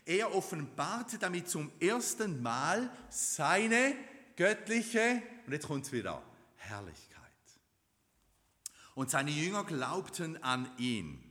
Er 0.05 0.33
offenbarte 0.33 1.17
damit 1.17 1.47
zum 1.49 1.71
ersten 1.79 2.41
Mal 2.41 2.89
seine 3.09 3.95
göttliche, 4.35 5.21
und 5.45 5.53
jetzt 5.53 5.67
kommt 5.67 5.85
es 5.85 5.91
wieder, 5.91 6.21
Herrlichkeit. 6.57 7.14
Und 8.95 9.12
seine 9.12 9.31
Jünger 9.31 9.63
glaubten 9.63 10.41
an 10.41 10.69
ihn. 10.77 11.21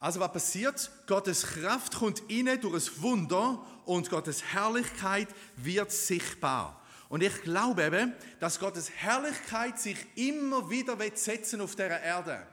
Also 0.00 0.20
was 0.20 0.32
passiert? 0.32 0.90
Gottes 1.06 1.42
Kraft 1.42 1.94
kommt 1.96 2.22
inne 2.28 2.58
durch 2.58 2.88
ein 2.88 3.02
Wunder 3.02 3.64
und 3.84 4.10
Gottes 4.10 4.42
Herrlichkeit 4.42 5.28
wird 5.56 5.92
sichtbar. 5.92 6.82
Und 7.08 7.22
ich 7.22 7.42
glaube 7.42 7.84
eben, 7.84 8.14
dass 8.38 8.60
Gottes 8.60 8.90
Herrlichkeit 8.90 9.78
sich 9.78 9.98
immer 10.14 10.70
wieder 10.70 10.96
setzen 11.16 11.60
auf 11.60 11.76
der 11.76 12.02
Erde. 12.02 12.46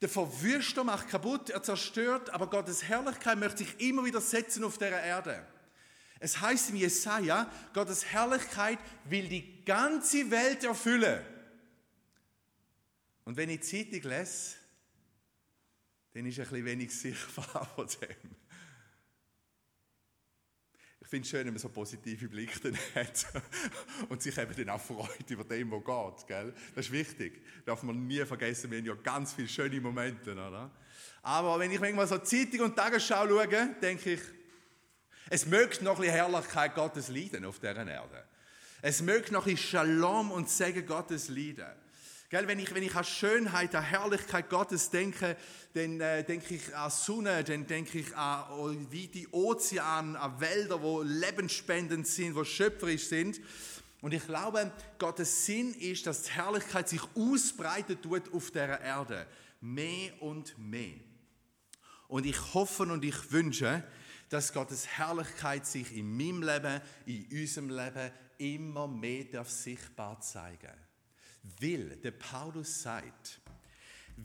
Der 0.00 0.08
Verwüster 0.08 0.84
macht 0.84 1.08
kaputt, 1.08 1.50
er 1.50 1.62
zerstört, 1.62 2.30
aber 2.30 2.48
Gottes 2.48 2.84
Herrlichkeit 2.84 3.38
möchte 3.38 3.58
sich 3.58 3.80
immer 3.80 4.04
wieder 4.04 4.20
setzen 4.20 4.64
auf 4.64 4.78
der 4.78 5.02
Erde. 5.02 5.44
Es 6.20 6.40
heißt 6.40 6.70
im 6.70 6.76
Jesaja, 6.76 7.50
Gottes 7.72 8.04
Herrlichkeit 8.04 8.78
will 9.04 9.28
die 9.28 9.64
ganze 9.64 10.30
Welt 10.30 10.64
erfüllen. 10.64 11.24
Und 13.28 13.36
wenn 13.36 13.50
ich 13.50 13.60
die 13.60 13.84
Zeitung 13.84 14.10
lese, 14.10 14.56
dann 16.14 16.24
ist 16.24 16.38
ein 16.38 16.44
bisschen 16.44 16.64
wenig 16.64 16.98
sichtbar 16.98 17.70
von 17.76 17.86
dem. 17.86 18.34
Ich 21.02 21.08
finde 21.08 21.26
es 21.26 21.28
schön, 21.28 21.44
wenn 21.44 21.52
man 21.52 21.58
so 21.58 21.68
positive 21.68 22.26
Blicke 22.26 22.72
hat 22.94 23.26
und 24.08 24.22
sich 24.22 24.38
eben 24.38 24.56
dann 24.56 24.70
auch 24.70 24.80
freut 24.80 25.28
über 25.28 25.44
dem, 25.44 25.70
was 25.70 26.16
geht. 26.16 26.26
Gell? 26.26 26.54
Das 26.74 26.86
ist 26.86 26.92
wichtig. 26.92 27.44
Darf 27.66 27.82
man 27.82 28.06
nie 28.06 28.24
vergessen, 28.24 28.70
wir 28.70 28.78
haben 28.78 28.86
ja 28.86 28.94
ganz 28.94 29.34
viele 29.34 29.48
schöne 29.48 29.78
Momente. 29.78 30.32
Oder? 30.32 30.70
Aber 31.20 31.58
wenn 31.58 31.70
ich 31.70 31.80
manchmal 31.80 32.06
so 32.06 32.16
Zeitung 32.16 32.60
und 32.60 32.76
Tagesschau 32.76 33.28
schaue, 33.28 33.46
denke 33.82 34.14
ich, 34.14 34.22
es 35.28 35.44
mögt 35.44 35.82
noch 35.82 35.96
ein 35.96 36.00
bisschen 36.00 36.14
Herrlichkeit 36.14 36.74
Gottes 36.74 37.08
leiden 37.08 37.44
auf 37.44 37.58
dieser 37.58 37.86
Erde. 37.86 38.24
Es 38.80 39.02
mögt 39.02 39.32
noch 39.32 39.46
ein 39.46 39.58
Shalom 39.58 40.30
und 40.30 40.48
Segen 40.48 40.86
Gottes 40.86 41.28
leiden. 41.28 41.87
Gell, 42.30 42.46
wenn, 42.46 42.58
ich, 42.58 42.74
wenn 42.74 42.82
ich 42.82 42.94
an 42.94 43.04
Schönheit, 43.04 43.74
an 43.74 43.82
Herrlichkeit 43.82 44.50
Gottes 44.50 44.90
denke, 44.90 45.34
dann 45.72 45.98
äh, 45.98 46.22
denke 46.22 46.56
ich 46.56 46.76
an 46.76 46.90
Sonne, 46.90 47.42
dann 47.42 47.66
denke 47.66 48.00
ich 48.00 48.14
an 48.14 48.44
oh, 48.52 48.70
wie 48.90 49.08
die 49.08 49.28
Ozean, 49.28 50.14
an 50.14 50.38
Wälder, 50.38 50.82
wo 50.82 51.00
lebensspendend 51.00 52.06
sind, 52.06 52.34
wo 52.34 52.44
schöpferisch 52.44 53.06
sind. 53.06 53.40
Und 54.02 54.12
ich 54.12 54.26
glaube, 54.26 54.70
Gottes 54.98 55.46
Sinn 55.46 55.72
ist, 55.72 56.06
dass 56.06 56.24
die 56.24 56.32
Herrlichkeit 56.32 56.90
sich 56.90 57.00
ausbreitet 57.16 58.02
tut 58.02 58.30
auf 58.34 58.50
der 58.50 58.78
Erde. 58.78 59.26
Mehr 59.62 60.22
und 60.22 60.56
mehr. 60.58 61.00
Und 62.08 62.26
ich 62.26 62.52
hoffe 62.52 62.82
und 62.82 63.04
ich 63.06 63.32
wünsche, 63.32 63.82
dass 64.28 64.52
Gottes 64.52 64.86
Herrlichkeit 64.86 65.66
sich 65.66 65.96
in 65.96 66.14
meinem 66.14 66.42
Leben, 66.42 66.82
in 67.06 67.26
unserem 67.40 67.70
Leben 67.70 68.10
immer 68.36 68.86
mehr 68.86 69.44
sichtbar 69.46 70.20
zeigen 70.20 70.66
darf 70.66 70.87
will, 71.58 71.96
der 72.02 72.12
Paulus 72.12 72.82
sagt, 72.82 73.40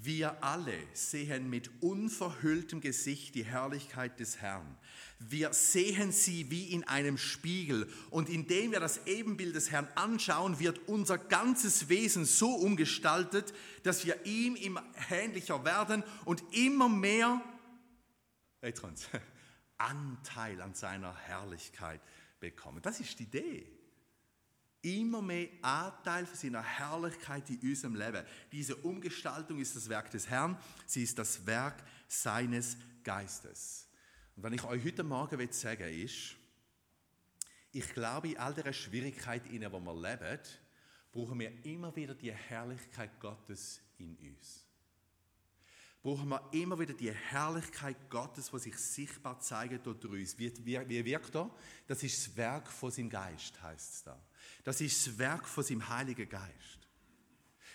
wir 0.01 0.43
alle 0.43 0.73
sehen 0.93 1.51
mit 1.51 1.69
unverhülltem 1.81 2.81
Gesicht 2.81 3.35
die 3.35 3.45
Herrlichkeit 3.45 4.19
des 4.19 4.41
Herrn. 4.41 4.75
Wir 5.19 5.53
sehen 5.53 6.11
sie 6.11 6.49
wie 6.49 6.71
in 6.71 6.83
einem 6.85 7.19
Spiegel 7.19 7.87
und 8.09 8.27
indem 8.27 8.71
wir 8.71 8.79
das 8.79 9.05
Ebenbild 9.05 9.55
des 9.55 9.69
Herrn 9.69 9.87
anschauen, 9.93 10.59
wird 10.59 10.87
unser 10.87 11.19
ganzes 11.19 11.89
Wesen 11.89 12.25
so 12.25 12.49
umgestaltet, 12.55 13.53
dass 13.83 14.03
wir 14.03 14.25
ihm 14.25 14.55
immer 14.55 14.83
ähnlicher 15.11 15.63
werden 15.63 16.03
und 16.25 16.43
immer 16.51 16.89
mehr 16.89 17.39
Anteil 19.77 20.59
an 20.61 20.73
seiner 20.73 21.15
Herrlichkeit 21.15 22.01
bekommen. 22.39 22.81
Das 22.81 22.99
ist 22.99 23.19
die 23.19 23.23
Idee 23.23 23.82
immer 24.83 25.21
mehr 25.21 25.47
Anteil 25.61 26.25
von 26.25 26.35
seiner 26.35 26.61
Herrlichkeit 26.61 27.49
in 27.49 27.59
unserem 27.59 27.95
Leben. 27.95 28.23
Diese 28.51 28.75
Umgestaltung 28.75 29.59
ist 29.59 29.75
das 29.75 29.89
Werk 29.89 30.11
des 30.11 30.29
Herrn, 30.29 30.57
sie 30.85 31.03
ist 31.03 31.17
das 31.17 31.45
Werk 31.47 31.83
seines 32.07 32.77
Geistes. 33.03 33.87
Und 34.35 34.43
was 34.43 34.53
ich 34.53 34.63
euch 34.63 34.83
heute 34.83 35.03
Morgen 35.03 35.51
sagen 35.51 35.85
will, 35.85 36.03
ist, 36.03 36.35
ich 37.71 37.93
glaube, 37.93 38.29
in 38.29 38.37
all 38.37 38.53
der 38.53 38.71
Schwierigkeit, 38.71 39.47
in 39.47 39.61
der 39.61 39.71
wir 39.71 39.79
leben, 39.79 40.39
brauchen 41.11 41.39
wir 41.39 41.65
immer 41.65 41.95
wieder 41.95 42.13
die 42.13 42.31
Herrlichkeit 42.31 43.19
Gottes 43.19 43.81
in 43.97 44.15
uns. 44.17 44.65
Brauchen 46.01 46.27
wir 46.27 46.49
immer 46.51 46.77
wieder 46.77 46.93
die 46.93 47.11
Herrlichkeit 47.11 48.09
Gottes, 48.09 48.51
die 48.51 48.59
sich 48.59 48.77
sichtbar 48.77 49.39
zeigt 49.39 49.85
durch 49.85 50.03
uns. 50.03 50.37
Wie, 50.37 50.53
wie, 50.65 50.89
wie 50.89 51.05
wirkt 51.05 51.33
er? 51.33 51.49
Das 51.87 52.03
ist 52.03 52.27
das 52.27 52.35
Werk 52.35 52.67
von 52.67 52.91
seinem 52.91 53.09
Geist, 53.09 53.61
heißt 53.61 53.93
es 53.93 54.03
da. 54.03 54.19
Das 54.63 54.79
ist 54.81 55.07
das 55.07 55.17
Werk 55.17 55.47
von 55.47 55.63
seinem 55.63 55.87
Heiligen 55.89 56.27
Geist. 56.27 56.79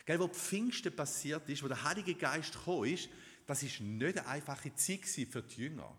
Gell, 0.06 0.18
wo 0.18 0.28
Pfingsten 0.28 0.94
passiert 0.94 1.48
ist, 1.50 1.62
wo 1.62 1.68
der 1.68 1.82
Heilige 1.82 2.14
Geist 2.14 2.52
gekommen 2.52 2.92
ist, 2.92 3.10
das 3.46 3.62
ist 3.62 3.80
nicht 3.80 4.18
eine 4.18 4.26
einfache 4.26 4.74
Zeit 4.74 5.04
für 5.04 5.42
die 5.42 5.62
Jünger. 5.62 5.94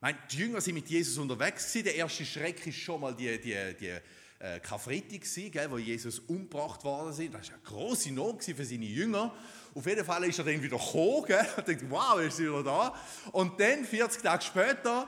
meine, 0.00 0.18
die 0.30 0.38
Jünger 0.38 0.60
sind 0.60 0.74
mit 0.74 0.88
Jesus 0.88 1.16
unterwegs. 1.18 1.72
Der 1.72 1.94
erste 1.94 2.24
Schreck 2.24 2.66
ist 2.66 2.78
schon 2.78 3.00
mal 3.00 3.14
die, 3.14 3.40
die, 3.40 3.76
die 3.78 3.98
äh, 4.38 4.58
Karfreitag 4.60 5.20
gewesen, 5.20 5.70
wo 5.70 5.78
Jesus 5.78 6.18
umgebracht 6.20 6.82
worden 6.82 7.10
ist. 7.10 7.32
Das 7.32 7.48
war 7.48 7.54
eine 7.54 7.62
große 7.64 8.12
Not 8.12 8.42
für 8.42 8.64
seine 8.64 8.84
Jünger. 8.84 9.32
Auf 9.74 9.86
jeden 9.86 10.04
Fall 10.04 10.24
ist 10.24 10.38
er 10.38 10.44
dann 10.44 10.62
wieder 10.62 10.76
gekommen 10.76 11.24
gell? 11.26 11.46
und 11.56 11.68
denkt, 11.68 11.84
wow, 11.88 12.20
ist 12.20 12.40
er 12.40 12.46
wieder 12.46 12.64
da. 12.64 12.96
Und 13.30 13.60
dann, 13.60 13.84
40 13.84 14.22
Tage 14.22 14.44
später, 14.44 15.06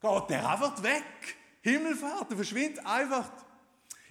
geht 0.00 0.30
der 0.30 0.48
einfach 0.48 0.80
weg. 0.84 1.36
Himmelfahrt, 1.62 2.30
er 2.30 2.36
verschwindet 2.36 2.86
einfach. 2.86 3.30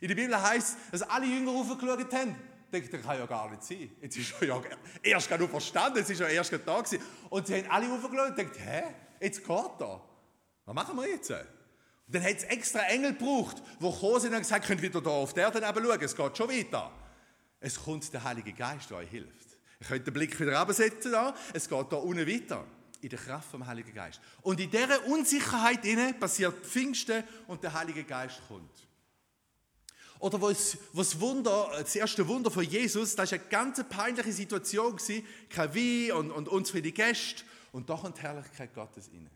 In 0.02 0.08
der 0.08 0.16
Bibel 0.16 0.42
heißt 0.42 0.78
dass 0.92 1.04
alle 1.04 1.26
Jünger 1.26 1.52
aufgeschaut 1.52 2.14
haben. 2.14 2.36
Ich 2.66 2.72
denke, 2.72 2.90
das 2.90 3.06
kann 3.06 3.18
ja 3.18 3.26
gar 3.26 3.50
nicht 3.50 3.64
sein. 3.64 3.92
Jetzt 4.02 4.18
ist 4.18 4.34
er 4.42 4.48
ja 4.48 4.62
erst 5.04 5.30
gerade 5.30 5.48
verstanden, 5.48 5.98
jetzt 6.00 6.10
ist 6.10 6.22
er 6.22 6.30
erst 6.30 6.50
gerade 6.50 6.64
da 6.64 6.82
gewesen. 6.82 7.04
Und 7.30 7.48
sie 7.48 7.56
haben 7.56 7.70
alle 7.70 7.94
aufgeschaut 7.94 8.30
und 8.30 8.38
denkt, 8.38 8.60
hä, 8.60 8.84
jetzt 9.20 9.40
geht 9.40 9.50
er. 9.80 10.02
Was 10.66 10.76
machen 10.76 10.96
wir 10.96 11.08
jetzt? 11.08 11.30
Und 11.32 12.16
dann 12.16 12.24
hat 12.24 12.38
es 12.38 12.44
extra 12.46 12.80
Engel 12.88 13.14
gebraucht, 13.14 13.62
die 13.80 13.92
gekommen 13.92 14.20
sind 14.20 14.34
und 14.34 14.40
gesagt, 14.40 14.66
könnt 14.66 14.82
wieder 14.82 15.02
da 15.02 15.10
auf 15.10 15.34
der 15.34 15.44
Erde 15.44 15.62
schauen, 15.62 16.02
es 16.02 16.16
geht 16.16 16.38
schon 16.38 16.50
weiter. 16.50 16.92
Es 17.60 17.82
kommt 17.84 18.12
der 18.12 18.24
Heilige 18.24 18.54
Geist, 18.54 18.90
der 18.90 18.98
euch 18.98 19.10
hilft. 19.10 19.58
Ihr 19.80 19.88
könnt 19.88 20.08
den 20.08 20.14
Blick 20.14 20.40
wieder 20.40 20.58
absetzen 20.58 21.12
da, 21.12 21.36
es 21.54 21.70
geht 21.70 21.92
da 21.92 21.98
unten 21.98 22.28
weiter. 22.28 22.66
In 23.02 23.10
der 23.10 23.20
Kraft 23.20 23.50
vom 23.50 23.66
Heiligen 23.66 23.94
Geist. 23.94 24.22
Und 24.42 24.60
in 24.60 24.70
dieser 24.70 25.06
Unsicherheit 25.08 25.82
passiert 26.20 26.66
Pfingsten 26.66 27.24
und 27.48 27.64
der 27.64 27.74
Heilige 27.74 28.04
Geist 28.04 28.42
kommt. 28.48 28.88
Oder 30.22 30.40
was, 30.40 30.78
was 30.94 31.20
Wunder, 31.20 31.72
das 31.80 31.96
erste 31.96 32.28
Wunder 32.28 32.52
von 32.52 32.64
Jesus, 32.64 33.16
das 33.16 33.32
war 33.32 33.40
eine 33.40 33.50
ganz 33.50 33.84
peinliche 33.90 34.32
Situation, 34.32 34.98
kein 35.50 35.76
Wein 35.76 36.12
und, 36.12 36.32
und 36.32 36.48
unzufriedene 36.48 36.92
Gäste 36.92 37.44
und 37.72 37.90
doch 37.90 38.04
eine 38.04 38.14
Herrlichkeit 38.16 38.72
Gottes 38.76 39.08
inne. 39.08 39.30
Ein 39.30 39.32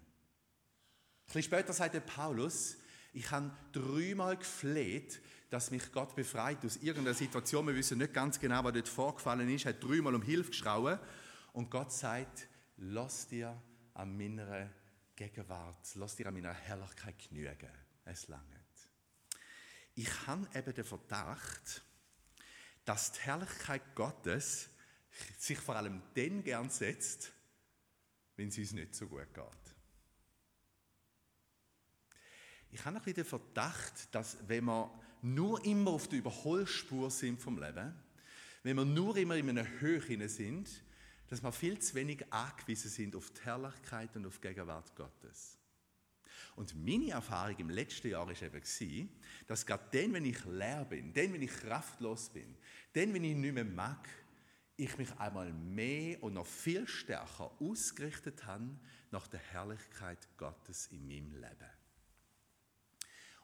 bisschen 1.26 1.42
später 1.44 1.74
sagte 1.74 2.02
Paulus, 2.02 2.78
ich 3.14 3.32
habe 3.32 3.52
dreimal 3.72 4.38
gefleht, 4.38 5.22
dass 5.50 5.72
mich 5.72 5.92
Gott 5.92 6.16
befreit 6.16 6.64
aus 6.64 6.78
irgendeiner 6.78 7.16
Situation. 7.16 7.66
Wir 7.66 7.76
wissen 7.76 7.98
nicht 7.98 8.14
ganz 8.14 8.40
genau, 8.40 8.64
was 8.64 8.74
dort 8.74 8.88
vorgefallen 8.88 9.50
ist. 9.50 9.66
Er 9.66 9.74
hat 9.74 9.84
dreimal 9.84 10.14
um 10.14 10.22
Hilfe 10.22 10.52
geschrauen 10.52 11.00
und 11.54 11.72
Gott 11.72 11.92
sagt, 11.94 12.48
lass 12.78 13.28
dir 13.28 13.60
an 13.96 14.16
meiner 14.16 14.70
Gegenwart, 15.16 15.96
lass 15.96 16.16
dir 16.16 16.28
an 16.28 16.36
meiner 16.36 16.54
Herrlichkeit 16.54 17.16
genügen. 17.28 17.72
Es 18.04 18.28
lange. 18.28 18.55
Ich 19.96 20.28
habe 20.28 20.48
eben 20.54 20.74
den 20.74 20.84
Verdacht, 20.84 21.84
dass 22.84 23.14
die 23.14 23.22
Herrlichkeit 23.22 23.96
Gottes 23.96 24.70
sich 25.38 25.58
vor 25.58 25.76
allem 25.76 26.02
dann 26.14 26.44
gern 26.44 26.70
setzt, 26.70 27.32
wenn 28.36 28.50
es 28.50 28.58
uns 28.58 28.74
nicht 28.74 28.94
so 28.94 29.08
gut 29.08 29.34
geht. 29.34 29.46
Ich 32.72 32.84
habe 32.84 32.98
ein 32.98 33.02
bisschen 33.02 33.16
den 33.16 33.26
Verdacht, 33.26 34.14
dass 34.14 34.38
wenn 34.48 34.66
wir 34.66 34.92
nur 35.22 35.64
immer 35.64 35.92
auf 35.92 36.10
der 36.10 36.20
Überholspur 36.20 37.10
sind 37.10 37.42
vom 37.42 37.58
Leben, 37.58 37.96
wenn 38.64 38.76
wir 38.76 38.86
nur 38.86 39.16
immer 39.16 39.36
in 39.36 39.50
einer 39.50 39.80
Höhe 39.80 40.28
sind, 40.28 40.70
dass 41.28 41.42
wir 41.42 41.52
viel 41.52 41.80
zu 41.80 41.96
wenig 41.96 42.32
angewiesen 42.34 42.92
sind 42.92 43.16
auf 43.16 43.32
die 43.32 43.42
Herrlichkeit 43.44 44.16
und 44.18 44.26
auf 44.26 44.40
die 44.40 44.50
Gegenwart 44.50 44.94
Gottes. 44.96 45.55
Und 46.56 46.74
meine 46.86 47.12
Erfahrung 47.12 47.58
im 47.58 47.70
letzten 47.70 48.10
Jahr 48.10 48.28
war 48.28 48.42
eben, 48.42 49.10
dass 49.48 49.66
gerade 49.66 49.84
dann, 49.92 50.14
wenn 50.14 50.26
ich 50.26 50.44
leer 50.46 50.86
bin, 50.86 51.14
dann, 51.14 51.34
wenn 51.34 51.42
ich 51.42 51.52
kraftlos 51.52 52.30
bin, 52.30 52.56
dann, 52.94 53.14
wenn 53.14 53.24
ich 53.24 53.36
nicht 53.36 53.54
mehr 53.54 53.66
mag, 53.66 54.08
ich 54.78 54.98
mich 54.98 55.12
einmal 55.20 55.52
mehr 55.52 56.22
und 56.24 56.34
noch 56.34 56.46
viel 56.46 56.88
stärker 56.88 57.52
ausgerichtet 57.60 58.46
habe 58.46 58.70
nach 59.12 59.28
der 59.28 59.40
Herrlichkeit 59.40 60.28
Gottes 60.38 60.88
in 60.88 61.08
meinem 61.08 61.34
Leben. 61.34 61.70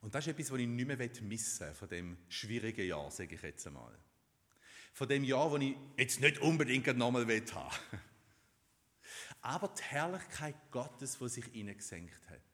Und 0.01 0.15
das 0.15 0.25
ist 0.25 0.33
etwas, 0.33 0.51
was 0.51 0.59
ich 0.59 0.67
nicht 0.67 0.87
mehr 0.87 0.97
missen 0.97 1.67
will 1.67 1.73
von 1.73 1.89
dem 1.89 2.17
schwierigen 2.27 2.87
Jahr, 2.87 3.11
sage 3.11 3.35
ich 3.35 3.41
jetzt 3.41 3.67
einmal. 3.67 3.97
Von 4.93 5.07
dem 5.07 5.23
Jahr, 5.23 5.51
das 5.51 5.61
ich 5.61 5.75
jetzt 5.97 6.21
nicht 6.21 6.39
unbedingt 6.39 6.87
nochmal 6.97 7.21
haben 7.21 7.29
will. 7.29 7.43
Aber 9.41 9.67
die 9.69 9.83
Herrlichkeit 9.83 10.55
Gottes, 10.71 11.17
die 11.19 11.29
sich 11.29 11.45
hineingesenkt 11.45 12.29
hat. 12.29 12.50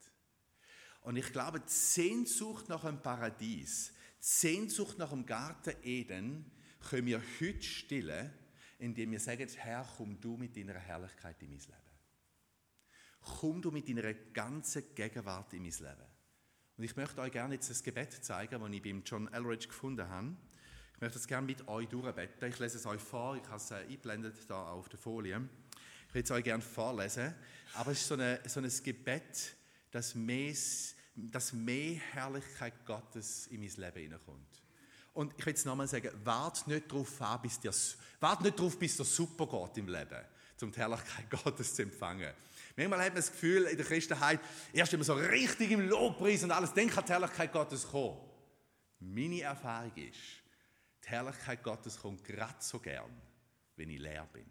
Und 1.08 1.16
ich 1.16 1.32
glaube, 1.32 1.62
die 1.62 1.72
Sehnsucht 1.72 2.68
nach 2.68 2.84
einem 2.84 3.02
Paradies, 3.02 3.94
die 4.20 4.26
Sehnsucht 4.26 4.98
nach 4.98 5.12
dem 5.12 5.26
Garten 5.26 5.74
Eden, 5.82 6.52
können 6.90 7.08
wir 7.08 7.22
heute 7.40 7.64
stillen, 7.64 8.30
indem 8.78 9.12
wir 9.12 9.20
sagen, 9.22 9.48
Herr, 9.56 9.88
komm 9.96 10.20
du 10.20 10.36
mit 10.36 10.58
deiner 10.58 10.78
Herrlichkeit 10.78 11.42
in 11.44 11.52
mein 11.52 11.60
Leben. 11.60 11.98
Komm 13.22 13.62
du 13.62 13.72
mit 13.72 13.88
deiner 13.88 14.14
ganzen 14.14 14.84
Gegenwart 14.94 15.54
in 15.54 15.62
mein 15.62 15.72
Leben. 15.72 16.10
Und 16.76 16.84
ich 16.84 16.98
möchte 16.98 17.22
euch 17.22 17.32
gerne 17.32 17.54
jetzt 17.54 17.70
das 17.70 17.82
Gebet 17.82 18.12
zeigen, 18.12 18.60
das 18.60 18.70
ich 18.70 18.82
beim 18.82 19.02
John 19.06 19.32
Elridge 19.32 19.70
gefunden 19.70 20.10
habe. 20.10 20.36
Ich 20.94 21.00
möchte 21.00 21.20
das 21.20 21.28
gerne 21.28 21.48
mit 21.48 21.66
euch 21.70 21.88
durchbeten. 21.88 22.50
Ich 22.50 22.60
lese 22.60 22.80
es 22.80 22.86
euch 22.86 23.00
vor, 23.00 23.38
ich 23.38 23.48
habe 23.48 23.56
es 23.56 23.72
eingeblendet 23.72 24.36
da 24.50 24.72
auf 24.72 24.90
der 24.90 25.00
Folie. 25.00 25.48
Ich 26.10 26.14
würde 26.16 26.26
es 26.26 26.32
euch 26.32 26.44
gerne 26.44 26.62
vorlesen, 26.62 27.34
aber 27.76 27.94
es 27.94 28.02
ist 28.02 28.10
so, 28.10 28.16
eine, 28.16 28.42
so 28.46 28.60
ein 28.60 28.70
Gebet, 28.84 29.56
dass 29.92 30.14
mehr, 30.14 30.54
dass 31.18 31.52
mehr 31.52 32.00
Herrlichkeit 32.14 32.86
Gottes 32.86 33.48
in 33.48 33.62
mein 33.62 33.70
Leben 33.70 34.02
hineinkommt. 34.02 34.62
Und 35.14 35.34
ich 35.36 35.46
will 35.46 35.54
es 35.54 35.66
nochmal 35.66 35.88
sagen, 35.88 36.12
wart 36.24 36.68
nicht 36.68 36.92
darauf 36.92 37.22
an, 37.22 37.42
bis 37.42 37.60
dir, 37.60 37.74
wart 38.20 38.42
nicht 38.42 38.60
darauf, 38.60 38.78
bis 38.78 38.98
dir 38.98 39.04
super 39.04 39.48
geht 39.48 39.78
im 39.80 39.88
Leben, 39.88 40.26
um 40.62 40.72
die 40.72 40.80
Herrlichkeit 40.80 41.28
Gottes 41.44 41.74
zu 41.74 41.82
empfangen. 41.82 42.32
Manchmal 42.76 43.00
hat 43.00 43.08
man 43.10 43.16
das 43.16 43.32
Gefühl, 43.32 43.64
in 43.64 43.78
der 43.78 43.86
Christenheit, 43.86 44.40
erst 44.72 44.92
wenn 44.92 45.00
man 45.00 45.06
so 45.06 45.16
richtig 45.16 45.72
im 45.72 45.90
Lobpreis 45.90 46.44
und 46.44 46.52
alles 46.52 46.72
denkt, 46.72 46.94
kann 46.94 47.06
die 47.06 47.12
Herrlichkeit 47.12 47.52
Gottes 47.52 47.88
kommen. 47.88 48.20
Meine 49.00 49.42
Erfahrung 49.42 49.92
ist, 49.96 50.20
die 51.04 51.10
Herrlichkeit 51.10 51.64
Gottes 51.64 51.98
kommt 51.98 52.24
gerade 52.24 52.58
so 52.60 52.78
gern, 52.78 53.10
wenn 53.76 53.90
ich 53.90 54.00
leer 54.00 54.28
bin, 54.32 54.46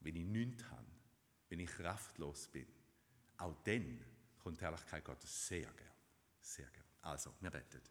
wenn 0.00 0.16
ich 0.16 0.24
nichts 0.24 0.64
habe, 0.64 0.86
wenn 1.50 1.60
ich 1.60 1.70
kraftlos 1.70 2.48
bin. 2.48 2.66
Auch 3.36 3.54
dann 3.62 4.04
kommt 4.48 4.62
die 4.62 4.64
Herrlichkeit 4.64 5.04
Gottes 5.04 5.46
sehr 5.46 5.70
gern, 5.70 5.92
sehr 6.40 6.70
gern. 6.70 6.86
Also, 7.02 7.34
wir 7.40 7.50
beten. 7.50 7.82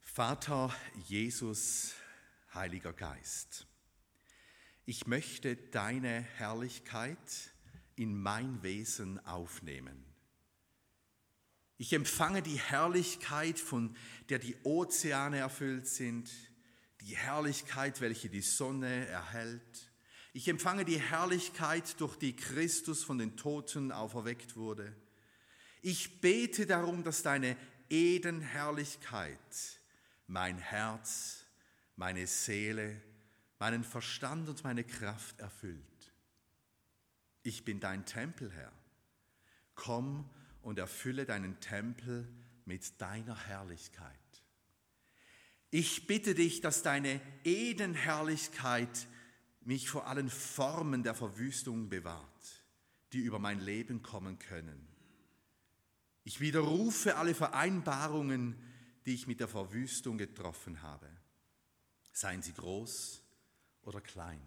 Vater 0.00 0.72
Jesus, 1.08 1.94
Heiliger 2.54 2.92
Geist, 2.92 3.66
ich 4.84 5.08
möchte 5.08 5.56
deine 5.56 6.20
Herrlichkeit 6.20 7.18
in 7.96 8.16
mein 8.16 8.62
Wesen 8.62 9.18
aufnehmen. 9.26 10.04
Ich 11.76 11.92
empfange 11.92 12.42
die 12.42 12.60
Herrlichkeit, 12.60 13.58
von 13.58 13.96
der 14.28 14.38
die 14.38 14.54
Ozeane 14.62 15.38
erfüllt 15.38 15.88
sind, 15.88 16.30
die 17.00 17.16
Herrlichkeit, 17.16 18.00
welche 18.00 18.30
die 18.30 18.40
Sonne 18.40 19.08
erhält. 19.08 19.91
Ich 20.32 20.48
empfange 20.48 20.84
die 20.84 21.00
Herrlichkeit, 21.00 22.00
durch 22.00 22.16
die 22.16 22.34
Christus 22.34 23.04
von 23.04 23.18
den 23.18 23.36
Toten 23.36 23.92
auferweckt 23.92 24.56
wurde. 24.56 24.96
Ich 25.82 26.20
bete 26.20 26.66
darum, 26.66 27.04
dass 27.04 27.22
deine 27.22 27.56
Edenherrlichkeit 27.90 29.80
mein 30.26 30.56
Herz, 30.56 31.44
meine 31.96 32.26
Seele, 32.26 33.02
meinen 33.58 33.84
Verstand 33.84 34.48
und 34.48 34.64
meine 34.64 34.84
Kraft 34.84 35.38
erfüllt. 35.38 35.82
Ich 37.42 37.64
bin 37.64 37.80
dein 37.80 38.06
Tempel, 38.06 38.50
Herr. 38.52 38.72
Komm 39.74 40.30
und 40.62 40.78
erfülle 40.78 41.26
deinen 41.26 41.60
Tempel 41.60 42.26
mit 42.64 43.00
deiner 43.00 43.36
Herrlichkeit. 43.46 44.18
Ich 45.70 46.06
bitte 46.06 46.34
dich, 46.34 46.60
dass 46.60 46.82
deine 46.82 47.20
Edenherrlichkeit 47.44 49.06
mich 49.66 49.88
vor 49.88 50.06
allen 50.06 50.30
Formen 50.30 51.02
der 51.02 51.14
Verwüstung 51.14 51.88
bewahrt, 51.88 52.64
die 53.12 53.20
über 53.20 53.38
mein 53.38 53.60
Leben 53.60 54.02
kommen 54.02 54.38
können. 54.38 54.88
Ich 56.24 56.40
widerrufe 56.40 57.16
alle 57.16 57.34
Vereinbarungen, 57.34 58.56
die 59.06 59.14
ich 59.14 59.26
mit 59.26 59.40
der 59.40 59.48
Verwüstung 59.48 60.18
getroffen 60.18 60.82
habe, 60.82 61.08
seien 62.12 62.42
sie 62.42 62.52
groß 62.52 63.22
oder 63.82 64.00
klein. 64.00 64.40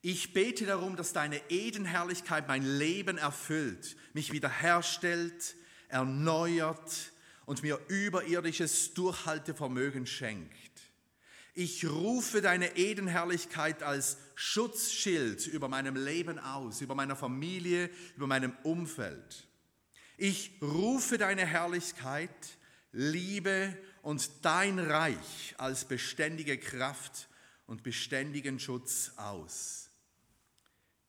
Ich 0.00 0.32
bete 0.32 0.66
darum, 0.66 0.96
dass 0.96 1.12
deine 1.12 1.40
Edenherrlichkeit 1.50 2.48
mein 2.48 2.64
Leben 2.64 3.18
erfüllt, 3.18 3.96
mich 4.14 4.32
wiederherstellt, 4.32 5.54
erneuert 5.88 7.12
und 7.46 7.62
mir 7.62 7.78
überirdisches 7.88 8.94
Durchhaltevermögen 8.94 10.06
schenkt. 10.06 10.71
Ich 11.54 11.86
rufe 11.86 12.40
deine 12.40 12.76
Edenherrlichkeit 12.76 13.82
als 13.82 14.16
Schutzschild 14.34 15.46
über 15.46 15.68
meinem 15.68 15.96
Leben 15.96 16.38
aus, 16.38 16.80
über 16.80 16.94
meiner 16.94 17.16
Familie, 17.16 17.90
über 18.16 18.26
meinem 18.26 18.56
Umfeld. 18.62 19.46
Ich 20.16 20.52
rufe 20.62 21.18
deine 21.18 21.44
Herrlichkeit, 21.44 22.30
Liebe 22.92 23.76
und 24.02 24.44
dein 24.44 24.78
Reich 24.78 25.54
als 25.58 25.84
beständige 25.84 26.58
Kraft 26.58 27.28
und 27.66 27.82
beständigen 27.82 28.58
Schutz 28.58 29.12
aus. 29.16 29.90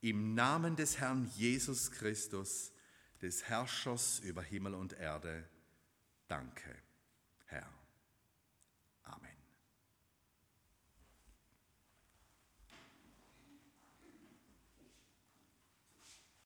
Im 0.02 0.34
Namen 0.34 0.76
des 0.76 1.00
Herrn 1.00 1.32
Jesus 1.38 1.92
Christus, 1.92 2.74
des 3.22 3.44
Herrschers 3.44 4.20
über 4.20 4.42
Himmel 4.42 4.74
und 4.74 4.94
Erde, 4.94 5.48
danke. 6.28 6.83